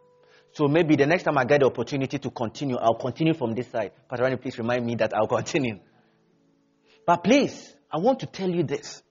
So 0.53 0.67
maybe 0.67 0.97
the 0.97 1.07
next 1.07 1.25
time 1.25 1.39
I 1.39 1.45
get 1.45 1.61
the 1.61 1.67
opportunity 1.67 2.19
to 2.19 2.31
continue, 2.31 2.77
I'll 2.77 2.95
continue 2.95 3.35
from 3.35 3.55
this 3.55 3.69
side. 3.69 3.93
Pastor 4.09 4.25
Rani, 4.25 4.37
please 4.37 4.59
remind 4.59 4.85
me 4.85 4.97
that 4.97 5.13
I'll 5.15 5.29
continue. 5.29 5.79
But 7.07 7.23
please, 7.23 7.75
I 7.93 7.99
want 7.99 8.21
to 8.21 8.27
tell 8.27 8.51
you 8.51 8.65
this. 8.65 9.03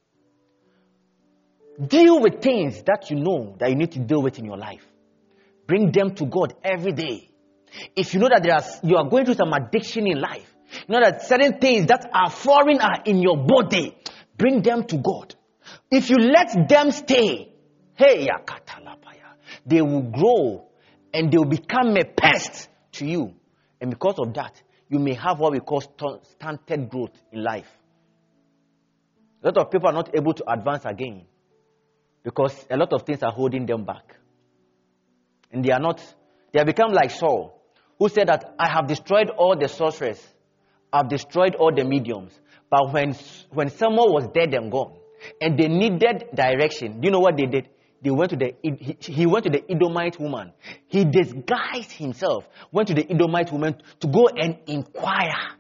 Deal 1.86 2.20
with 2.20 2.42
things 2.42 2.82
that 2.84 3.12
you 3.12 3.18
know 3.18 3.56
that 3.60 3.70
you 3.70 3.76
need 3.76 3.92
to 3.92 4.00
deal 4.00 4.22
with 4.22 4.40
in 4.40 4.46
your 4.46 4.58
life. 4.58 4.86
Bring 5.68 5.92
them 5.92 6.16
to 6.16 6.26
God 6.26 6.56
every 6.64 6.92
day. 6.92 7.30
If 7.96 8.14
you 8.14 8.20
know 8.20 8.30
that 8.30 8.42
there 8.42 8.56
are, 8.56 8.64
you 8.84 8.96
are 8.98 9.08
going 9.08 9.26
through 9.26 9.36
some 9.36 9.54
addiction 9.54 10.08
in 10.08 10.20
life, 10.20 10.52
you 10.88 10.94
know 10.94 11.02
that 11.02 11.24
certain 11.24 11.60
things 11.60 11.88
that 11.88 12.10
are 12.12 12.32
foreign 12.32 12.80
are 12.82 13.04
in 13.06 13.22
your 13.22 13.38
body, 13.38 13.96
bring 14.38 14.62
them 14.64 14.86
to 14.86 14.98
God. 14.98 15.36
If 15.92 16.10
you 16.10 16.18
let 16.18 16.68
them 16.68 16.92
stay, 16.92 17.54
hey, 17.96 18.28
they 19.66 19.82
will 19.82 20.02
grow 20.02 20.70
and 21.14 21.32
they 21.32 21.38
will 21.38 21.46
become 21.46 21.96
a 21.96 22.06
pest 22.06 22.70
to 22.94 23.06
you. 23.06 23.34
And 23.80 23.92
because 23.92 24.16
of 24.18 24.34
that, 24.34 24.60
you 24.90 24.98
may 24.98 25.14
have 25.14 25.40
what 25.40 25.52
we 25.52 25.60
call 25.60 25.82
stunted 25.82 26.90
growth 26.90 27.12
in 27.32 27.44
life. 27.44 27.70
A 29.44 29.48
lot 29.48 29.58
of 29.58 29.72
people 29.72 29.90
are 29.90 29.94
not 29.94 30.16
able 30.16 30.34
to 30.34 30.52
advance 30.52 30.84
again 30.86 31.26
because 32.28 32.66
a 32.70 32.76
lot 32.76 32.92
of 32.92 33.04
things 33.04 33.24
are 33.24 33.32
holding 33.32 33.66
them 33.66 33.86
back. 33.86 34.18
And 35.50 35.64
they 35.64 35.72
are 35.72 35.80
not, 35.80 36.02
they 36.52 36.60
have 36.60 36.66
become 36.66 36.92
like 36.92 37.10
Saul, 37.10 37.58
who 37.98 38.10
said 38.10 38.28
that 38.28 38.54
I 38.60 38.68
have 38.68 38.86
destroyed 38.86 39.30
all 39.30 39.56
the 39.58 39.70
sorcerers, 39.70 40.22
I've 40.92 41.08
destroyed 41.08 41.56
all 41.56 41.74
the 41.74 41.86
mediums. 41.86 42.38
But 42.70 42.92
when, 42.92 43.16
when 43.52 43.70
someone 43.70 44.12
was 44.12 44.28
dead 44.34 44.54
and 44.54 44.70
gone, 44.70 44.98
and 45.40 45.58
they 45.58 45.70
needed 45.70 46.26
direction, 46.36 47.00
do 47.00 47.06
you 47.06 47.12
know 47.12 47.22
what 47.22 47.38
they 47.38 47.46
did? 47.46 47.70
They 48.02 48.12
went 48.12 48.32
to 48.32 48.36
the, 48.36 48.56
he, 49.00 49.26
went 49.26 49.46
to 49.46 49.50
the 49.50 49.64
Edomite 49.72 50.20
woman. 50.20 50.52
He 50.88 51.06
disguised 51.06 51.94
himself, 51.94 52.46
went 52.74 52.90
to 52.90 52.94
the 52.94 53.10
Edomite 53.10 53.54
woman 53.54 53.78
to 54.02 54.08
go 54.08 54.28
and 54.28 54.58
inquire. 54.68 55.56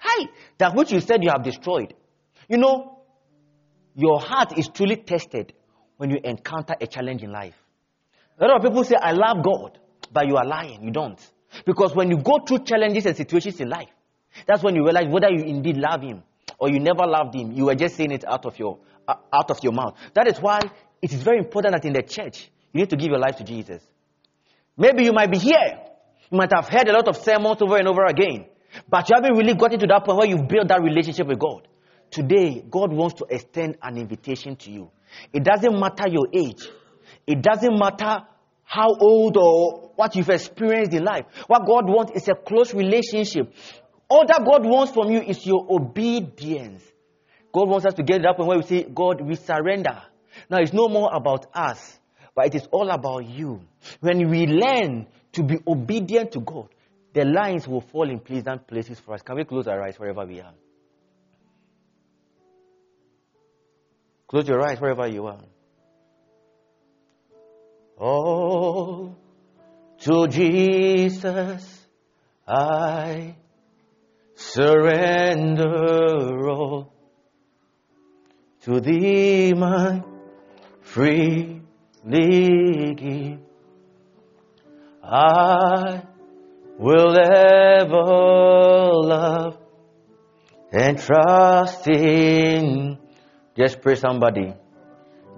Hey, 0.00 0.28
that 0.56 0.74
which 0.74 0.92
you 0.92 1.00
said 1.00 1.22
you 1.22 1.28
have 1.30 1.44
destroyed. 1.44 1.92
You 2.48 2.56
know, 2.56 3.02
your 3.94 4.18
heart 4.18 4.58
is 4.58 4.68
truly 4.68 4.96
tested 4.96 5.52
when 5.96 6.10
you 6.10 6.18
encounter 6.24 6.74
a 6.80 6.86
challenge 6.86 7.22
in 7.22 7.32
life. 7.32 7.54
A 8.38 8.46
lot 8.46 8.56
of 8.56 8.62
people 8.62 8.84
say, 8.84 8.96
I 8.96 9.12
love 9.12 9.44
God, 9.44 9.78
but 10.12 10.26
you 10.26 10.36
are 10.36 10.44
lying. 10.44 10.82
You 10.82 10.90
don't. 10.90 11.18
Because 11.64 11.94
when 11.94 12.10
you 12.10 12.18
go 12.18 12.38
through 12.46 12.64
challenges 12.64 13.06
and 13.06 13.16
situations 13.16 13.60
in 13.60 13.68
life, 13.68 13.88
that's 14.46 14.62
when 14.62 14.74
you 14.74 14.82
realize 14.82 15.06
whether 15.08 15.30
you 15.30 15.44
indeed 15.44 15.76
love 15.76 16.02
Him 16.02 16.22
or 16.58 16.68
you 16.68 16.80
never 16.80 17.06
loved 17.06 17.34
Him. 17.34 17.52
You 17.52 17.66
were 17.66 17.74
just 17.74 17.96
saying 17.96 18.10
it 18.10 18.24
out 18.26 18.44
of 18.44 18.58
your, 18.58 18.78
uh, 19.06 19.14
out 19.32 19.50
of 19.50 19.62
your 19.62 19.72
mouth. 19.72 19.96
That 20.14 20.26
is 20.26 20.38
why 20.38 20.60
it 21.00 21.12
is 21.12 21.22
very 21.22 21.38
important 21.38 21.74
that 21.74 21.84
in 21.84 21.92
the 21.92 22.02
church, 22.02 22.50
you 22.72 22.80
need 22.80 22.90
to 22.90 22.96
give 22.96 23.10
your 23.10 23.20
life 23.20 23.36
to 23.36 23.44
Jesus. 23.44 23.82
Maybe 24.76 25.04
you 25.04 25.12
might 25.12 25.30
be 25.30 25.38
here. 25.38 25.78
You 26.30 26.38
might 26.38 26.52
have 26.52 26.68
heard 26.68 26.88
a 26.88 26.92
lot 26.92 27.06
of 27.06 27.16
sermons 27.16 27.62
over 27.62 27.76
and 27.76 27.86
over 27.86 28.04
again. 28.06 28.46
But 28.88 29.08
you 29.08 29.14
haven't 29.14 29.36
really 29.36 29.54
gotten 29.54 29.78
to 29.78 29.86
that 29.86 30.04
point 30.04 30.18
where 30.18 30.26
you've 30.26 30.48
built 30.48 30.68
that 30.68 30.82
relationship 30.82 31.28
with 31.28 31.38
God. 31.38 31.68
Today, 32.10 32.64
God 32.68 32.92
wants 32.92 33.16
to 33.16 33.26
extend 33.30 33.76
an 33.82 33.96
invitation 33.96 34.56
to 34.56 34.70
you. 34.70 34.90
It 35.32 35.44
doesn't 35.44 35.78
matter 35.78 36.08
your 36.08 36.28
age. 36.32 36.68
It 37.26 37.42
doesn't 37.42 37.78
matter 37.78 38.24
how 38.64 38.88
old 38.98 39.36
or 39.36 39.92
what 39.96 40.16
you've 40.16 40.28
experienced 40.28 40.92
in 40.94 41.04
life. 41.04 41.26
What 41.46 41.66
God 41.66 41.88
wants 41.88 42.12
is 42.14 42.28
a 42.28 42.34
close 42.34 42.74
relationship. 42.74 43.52
All 44.08 44.26
that 44.26 44.44
God 44.44 44.66
wants 44.66 44.92
from 44.92 45.10
you 45.10 45.20
is 45.20 45.46
your 45.46 45.66
obedience. 45.70 46.82
God 47.52 47.68
wants 47.68 47.86
us 47.86 47.94
to 47.94 48.02
get 48.02 48.20
it 48.20 48.26
up 48.26 48.38
and 48.38 48.48
where 48.48 48.58
we 48.58 48.64
say, 48.64 48.82
God, 48.82 49.20
we 49.20 49.36
surrender. 49.36 50.02
Now 50.50 50.58
it's 50.58 50.72
no 50.72 50.88
more 50.88 51.10
about 51.14 51.46
us, 51.54 51.98
but 52.34 52.46
it 52.46 52.54
is 52.56 52.66
all 52.72 52.90
about 52.90 53.26
you. 53.26 53.60
When 54.00 54.28
we 54.28 54.46
learn 54.46 55.06
to 55.32 55.42
be 55.42 55.58
obedient 55.66 56.32
to 56.32 56.40
God, 56.40 56.68
the 57.12 57.24
lines 57.24 57.68
will 57.68 57.80
fall 57.80 58.10
in 58.10 58.18
pleasant 58.18 58.66
places 58.66 58.98
for 58.98 59.14
us. 59.14 59.22
Can 59.22 59.36
we 59.36 59.44
close 59.44 59.68
our 59.68 59.80
eyes 59.82 59.98
wherever 59.98 60.26
we 60.26 60.40
are? 60.40 60.52
Close 64.34 64.48
your 64.48 64.66
eyes 64.66 64.80
wherever 64.80 65.06
you 65.06 65.26
are. 65.28 65.44
Oh, 68.00 69.14
to 70.00 70.26
Jesus 70.26 71.86
I 72.44 73.36
surrender 74.34 75.68
all. 76.50 76.92
To 78.62 78.80
thee 78.80 79.52
my 79.54 80.02
freely 80.80 81.62
give. 82.96 83.38
I 85.04 86.02
will 86.76 87.16
ever 87.16 87.94
love 89.14 89.58
and 90.72 90.98
trust 90.98 91.86
in. 91.86 93.03
Just 93.56 93.80
pray 93.80 93.94
somebody. 93.94 94.54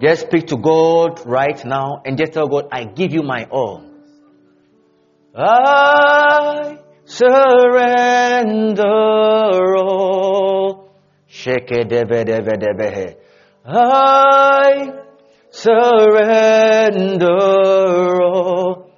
Just 0.01 0.27
speak 0.27 0.47
to 0.47 0.57
God 0.57 1.25
right 1.25 1.63
now 1.65 2.01
and 2.05 2.17
just 2.17 2.33
tell 2.33 2.47
God, 2.47 2.67
I 2.71 2.85
give 2.85 3.13
you 3.13 3.23
my 3.23 3.45
all. 3.45 3.83
I 5.35 6.79
surrender 7.05 8.83
all. 9.77 10.91
Shake 11.27 11.71
it. 11.71 11.93
I 13.65 14.91
surrender 15.51 17.27
all. 18.21 18.91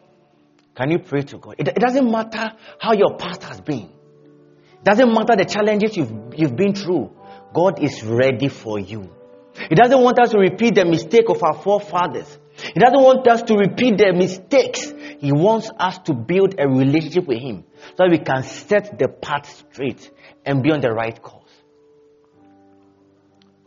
Can 0.75 0.91
you 0.91 0.99
pray 0.99 1.23
to 1.23 1.37
God? 1.37 1.55
It, 1.57 1.67
it 1.67 1.79
doesn't 1.79 2.09
matter 2.09 2.51
how 2.79 2.93
your 2.93 3.17
past 3.17 3.43
has 3.43 3.59
been. 3.59 3.89
It 4.73 4.83
doesn't 4.83 5.13
matter 5.13 5.35
the 5.35 5.45
challenges 5.45 5.97
you've, 5.97 6.11
you've 6.37 6.55
been 6.55 6.73
through. 6.73 7.11
God 7.53 7.83
is 7.83 8.03
ready 8.03 8.47
for 8.47 8.79
you. 8.79 9.09
He 9.67 9.75
doesn't 9.75 10.01
want 10.01 10.19
us 10.19 10.29
to 10.31 10.39
repeat 10.39 10.75
the 10.75 10.85
mistake 10.85 11.29
of 11.29 11.43
our 11.43 11.61
forefathers. 11.61 12.37
He 12.55 12.79
doesn't 12.79 13.01
want 13.01 13.27
us 13.27 13.43
to 13.43 13.55
repeat 13.55 13.97
their 13.97 14.13
mistakes. 14.13 14.93
He 15.19 15.31
wants 15.31 15.69
us 15.77 15.97
to 16.05 16.13
build 16.13 16.55
a 16.59 16.67
relationship 16.67 17.27
with 17.27 17.39
Him 17.39 17.65
so 17.89 17.95
that 17.97 18.11
we 18.11 18.19
can 18.19 18.43
set 18.43 18.97
the 18.97 19.07
path 19.07 19.65
straight 19.71 20.11
and 20.45 20.61
be 20.61 20.71
on 20.71 20.81
the 20.81 20.91
right 20.91 21.19
course. 21.21 21.51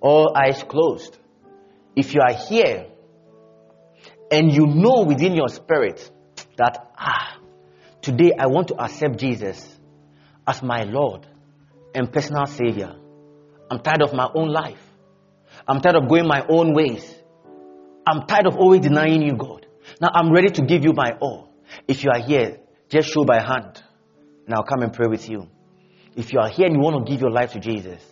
All 0.00 0.36
eyes 0.36 0.62
closed. 0.62 1.16
If 1.94 2.14
you 2.14 2.20
are 2.20 2.34
here 2.34 2.86
and 4.30 4.52
you 4.52 4.66
know 4.66 5.04
within 5.06 5.34
your 5.34 5.48
spirit 5.48 6.10
that, 6.56 6.90
ah, 6.98 7.38
today 8.00 8.32
I 8.38 8.46
want 8.46 8.68
to 8.68 8.82
accept 8.82 9.18
Jesus 9.18 9.78
as 10.46 10.62
my 10.62 10.84
Lord 10.84 11.26
and 11.94 12.10
personal 12.12 12.46
Savior. 12.46 12.96
I'm 13.72 13.78
tired 13.78 14.02
of 14.02 14.12
my 14.12 14.28
own 14.34 14.48
life. 14.48 14.82
I'm 15.66 15.80
tired 15.80 15.96
of 15.96 16.06
going 16.06 16.26
my 16.26 16.44
own 16.46 16.74
ways. 16.74 17.10
I'm 18.06 18.26
tired 18.26 18.46
of 18.46 18.58
always 18.58 18.82
denying 18.82 19.22
you, 19.22 19.34
God. 19.34 19.64
Now 19.98 20.10
I'm 20.12 20.30
ready 20.30 20.50
to 20.50 20.62
give 20.62 20.84
you 20.84 20.92
my 20.92 21.12
all. 21.22 21.48
If 21.88 22.04
you 22.04 22.10
are 22.12 22.20
here, 22.20 22.58
just 22.90 23.08
show 23.08 23.24
by 23.24 23.40
hand. 23.40 23.82
And 24.44 24.54
I'll 24.54 24.62
come 24.62 24.82
and 24.82 24.92
pray 24.92 25.06
with 25.08 25.26
you. 25.26 25.48
If 26.14 26.34
you 26.34 26.40
are 26.40 26.50
here 26.50 26.66
and 26.66 26.74
you 26.74 26.82
want 26.82 27.06
to 27.06 27.10
give 27.10 27.22
your 27.22 27.30
life 27.30 27.52
to 27.52 27.60
Jesus, 27.60 28.02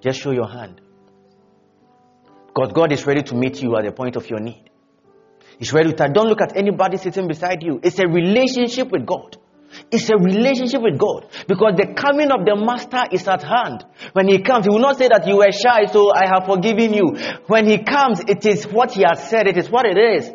just 0.00 0.20
show 0.20 0.30
your 0.30 0.48
hand. 0.48 0.80
Because 2.46 2.70
God 2.72 2.92
is 2.92 3.04
ready 3.08 3.22
to 3.24 3.34
meet 3.34 3.60
you 3.60 3.76
at 3.76 3.84
the 3.84 3.90
point 3.90 4.14
of 4.14 4.30
your 4.30 4.38
need. 4.38 4.70
He's 5.58 5.72
ready 5.72 5.92
to 5.92 6.08
don't 6.10 6.28
look 6.28 6.40
at 6.40 6.56
anybody 6.56 6.96
sitting 6.98 7.26
beside 7.26 7.64
you. 7.64 7.80
It's 7.82 7.98
a 7.98 8.06
relationship 8.06 8.92
with 8.92 9.04
God. 9.04 9.36
It's 9.90 10.08
a 10.10 10.16
relationship 10.16 10.82
with 10.82 10.98
God. 10.98 11.26
Because 11.48 11.74
the 11.76 11.94
coming 11.94 12.30
of 12.30 12.44
the 12.44 12.56
master 12.56 13.04
is 13.10 13.26
at 13.28 13.42
hand. 13.42 13.84
When 14.12 14.28
he 14.28 14.42
comes, 14.42 14.66
he 14.66 14.70
will 14.70 14.80
not 14.80 14.98
say 14.98 15.08
that 15.08 15.26
you 15.26 15.36
were 15.36 15.52
shy, 15.52 15.86
so 15.86 16.12
I 16.14 16.26
have 16.26 16.46
forgiven 16.46 16.94
you. 16.94 17.16
When 17.46 17.66
he 17.66 17.82
comes, 17.82 18.20
it 18.20 18.44
is 18.46 18.64
what 18.64 18.92
he 18.92 19.02
has 19.06 19.28
said, 19.28 19.46
it 19.46 19.56
is 19.56 19.70
what 19.70 19.86
it 19.86 19.98
is. 19.98 20.30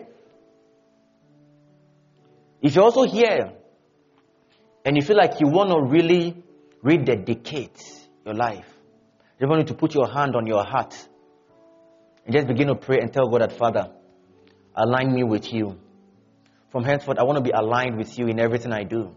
If 2.62 2.76
you're 2.76 2.84
also 2.84 3.04
here 3.04 3.54
and 4.84 4.96
you 4.96 5.02
feel 5.02 5.18
like 5.18 5.40
you 5.40 5.48
want 5.48 5.70
to 5.70 5.82
really 5.82 6.44
rededicate 6.82 7.82
your 8.26 8.36
life, 8.36 8.66
you 9.40 9.48
want 9.48 9.66
to 9.68 9.74
put 9.74 9.94
your 9.94 10.08
hand 10.08 10.36
on 10.36 10.46
your 10.46 10.66
heart 10.66 10.96
and 12.26 12.36
just 12.36 12.48
begin 12.48 12.68
to 12.68 12.76
pray 12.76 12.98
and 13.00 13.12
tell 13.14 13.30
God 13.30 13.42
that, 13.42 13.54
Father, 13.54 13.92
align 14.76 15.14
me 15.14 15.24
with 15.24 15.54
you. 15.54 15.80
From 16.72 16.84
henceforth, 16.84 17.18
I 17.18 17.24
want 17.24 17.38
to 17.38 17.44
be 17.44 17.52
aligned 17.52 17.98
with 17.98 18.20
you 18.20 18.28
in 18.28 18.40
everything 18.40 18.72
I 18.72 18.84
do. 18.84 19.16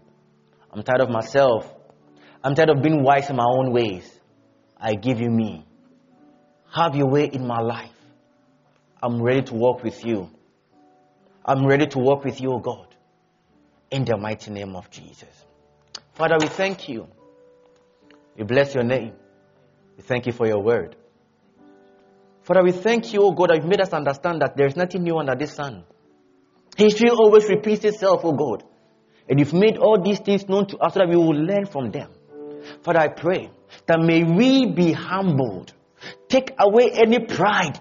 I'm 0.72 0.82
tired 0.82 1.00
of 1.00 1.10
myself. 1.10 1.72
I'm 2.42 2.54
tired 2.54 2.70
of 2.70 2.82
being 2.82 3.02
wise 3.02 3.28
in 3.30 3.36
my 3.36 3.44
own 3.46 3.72
ways. 3.72 4.10
I 4.80 4.94
give 4.94 5.20
you 5.20 5.30
me. 5.30 5.66
Have 6.74 6.96
your 6.96 7.08
way 7.08 7.26
in 7.26 7.46
my 7.46 7.60
life. 7.60 7.90
I'm 9.02 9.22
ready 9.22 9.42
to 9.42 9.54
walk 9.54 9.82
with 9.82 10.04
you. 10.04 10.30
I'm 11.44 11.66
ready 11.66 11.86
to 11.88 11.98
walk 11.98 12.24
with 12.24 12.40
you, 12.40 12.52
O 12.52 12.58
God. 12.58 12.86
In 13.90 14.04
the 14.04 14.16
mighty 14.16 14.50
name 14.50 14.74
of 14.74 14.88
Jesus. 14.90 15.28
Father, 16.14 16.36
we 16.40 16.46
thank 16.46 16.88
you. 16.88 17.08
We 18.36 18.44
bless 18.44 18.74
your 18.74 18.84
name. 18.84 19.12
We 19.96 20.02
thank 20.02 20.26
you 20.26 20.32
for 20.32 20.46
your 20.46 20.62
word. 20.62 20.96
Father, 22.42 22.62
we 22.62 22.72
thank 22.72 23.12
you, 23.12 23.22
O 23.22 23.32
God, 23.32 23.50
that 23.50 23.56
you've 23.56 23.66
made 23.66 23.80
us 23.80 23.92
understand 23.92 24.40
that 24.40 24.56
there 24.56 24.66
is 24.66 24.76
nothing 24.76 25.02
new 25.02 25.18
under 25.18 25.34
this 25.34 25.52
sun. 25.52 25.84
History 26.76 27.10
always 27.10 27.48
repeats 27.48 27.84
itself, 27.84 28.24
O 28.24 28.32
God. 28.32 28.64
And 29.28 29.38
you've 29.38 29.54
made 29.54 29.78
all 29.78 30.00
these 30.02 30.20
things 30.20 30.48
known 30.48 30.66
to 30.68 30.78
us 30.78 30.94
so 30.94 31.00
that 31.00 31.08
we 31.08 31.16
will 31.16 31.34
learn 31.34 31.66
from 31.66 31.90
them. 31.90 32.10
Father, 32.82 33.00
I 33.00 33.08
pray 33.08 33.50
that 33.86 34.00
may 34.00 34.24
we 34.24 34.66
be 34.66 34.92
humbled. 34.92 35.72
Take 36.28 36.52
away 36.58 36.90
any 36.92 37.20
pride 37.20 37.80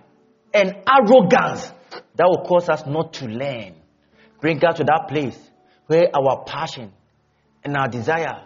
and 0.53 0.75
arrogance 0.87 1.71
that 2.15 2.27
will 2.27 2.45
cause 2.45 2.69
us 2.69 2.85
not 2.85 3.13
to 3.13 3.25
learn. 3.25 3.75
Bring 4.39 4.63
us 4.65 4.77
to 4.77 4.83
that 4.85 5.07
place 5.07 5.37
where 5.87 6.09
our 6.15 6.43
passion 6.45 6.91
and 7.63 7.75
our 7.75 7.87
desire 7.87 8.43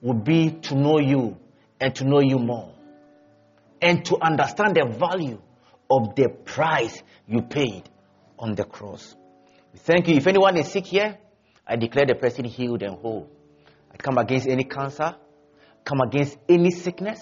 will 0.00 0.14
be 0.14 0.50
to 0.50 0.74
know 0.74 0.98
you 0.98 1.36
and 1.80 1.94
to 1.96 2.04
know 2.04 2.20
you 2.20 2.38
more. 2.38 2.74
And 3.82 4.04
to 4.06 4.18
understand 4.20 4.76
the 4.76 4.86
value 4.86 5.40
of 5.90 6.14
the 6.14 6.28
price 6.28 7.02
you 7.26 7.42
paid 7.42 7.88
on 8.38 8.54
the 8.54 8.64
cross. 8.64 9.16
We 9.72 9.78
thank 9.78 10.08
you. 10.08 10.16
If 10.16 10.26
anyone 10.26 10.56
is 10.56 10.68
sick 10.70 10.86
here, 10.86 11.18
I 11.70 11.76
declare 11.76 12.04
the 12.04 12.16
person 12.16 12.44
healed 12.44 12.82
and 12.82 12.96
whole. 12.96 13.30
I 13.92 13.96
come 13.96 14.18
against 14.18 14.48
any 14.48 14.64
cancer, 14.64 15.14
come 15.84 16.00
against 16.00 16.36
any 16.48 16.72
sickness. 16.72 17.20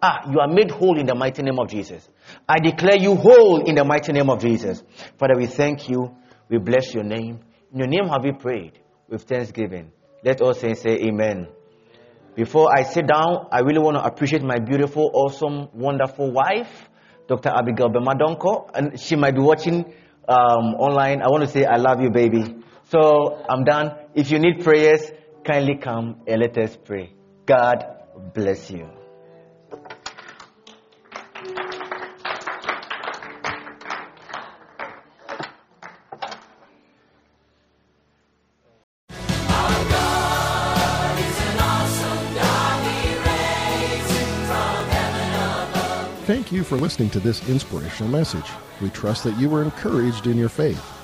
Ah, 0.00 0.20
you 0.30 0.40
are 0.40 0.48
made 0.48 0.70
whole 0.70 0.98
in 0.98 1.04
the 1.04 1.14
mighty 1.14 1.42
name 1.42 1.58
of 1.58 1.68
Jesus. 1.68 2.08
I 2.48 2.60
declare 2.60 2.96
you 2.96 3.14
whole 3.14 3.62
in 3.68 3.74
the 3.74 3.84
mighty 3.84 4.12
name 4.12 4.30
of 4.30 4.40
Jesus. 4.40 4.82
Father, 5.18 5.34
we 5.36 5.46
thank 5.46 5.90
you. 5.90 6.16
We 6.48 6.56
bless 6.58 6.94
your 6.94 7.04
name. 7.04 7.40
In 7.72 7.78
your 7.78 7.88
name 7.88 8.08
have 8.08 8.24
we 8.24 8.32
prayed 8.32 8.78
with 9.08 9.24
thanksgiving. 9.24 9.92
Let 10.24 10.40
saints 10.56 10.80
say 10.80 10.96
amen. 11.04 11.48
Before 12.34 12.70
I 12.74 12.84
sit 12.84 13.06
down, 13.06 13.48
I 13.52 13.60
really 13.60 13.80
want 13.80 13.98
to 13.98 14.02
appreciate 14.02 14.42
my 14.42 14.58
beautiful, 14.58 15.10
awesome, 15.12 15.68
wonderful 15.74 16.32
wife, 16.32 16.88
Dr. 17.28 17.50
Abigail 17.50 17.90
Bemadonko, 17.90 18.70
and 18.74 18.98
she 18.98 19.14
might 19.14 19.34
be 19.34 19.42
watching 19.42 19.84
um, 20.26 20.74
online. 20.80 21.20
I 21.20 21.28
want 21.28 21.42
to 21.44 21.48
say 21.48 21.66
I 21.66 21.76
love 21.76 22.00
you, 22.00 22.10
baby. 22.10 22.56
So 22.90 23.44
I'm 23.48 23.64
done. 23.64 23.92
If 24.14 24.30
you 24.30 24.38
need 24.38 24.62
prayers, 24.62 25.10
kindly 25.44 25.76
come 25.76 26.22
and 26.26 26.40
let 26.40 26.56
us 26.58 26.76
pray. 26.76 27.12
God 27.46 27.84
bless 28.34 28.70
you. 28.70 28.88
Thank 46.26 46.52
you 46.52 46.64
for 46.64 46.76
listening 46.76 47.10
to 47.10 47.20
this 47.20 47.46
inspirational 47.50 48.10
message. 48.10 48.46
We 48.80 48.88
trust 48.88 49.24
that 49.24 49.38
you 49.38 49.50
were 49.50 49.62
encouraged 49.62 50.26
in 50.26 50.38
your 50.38 50.48
faith. 50.48 51.03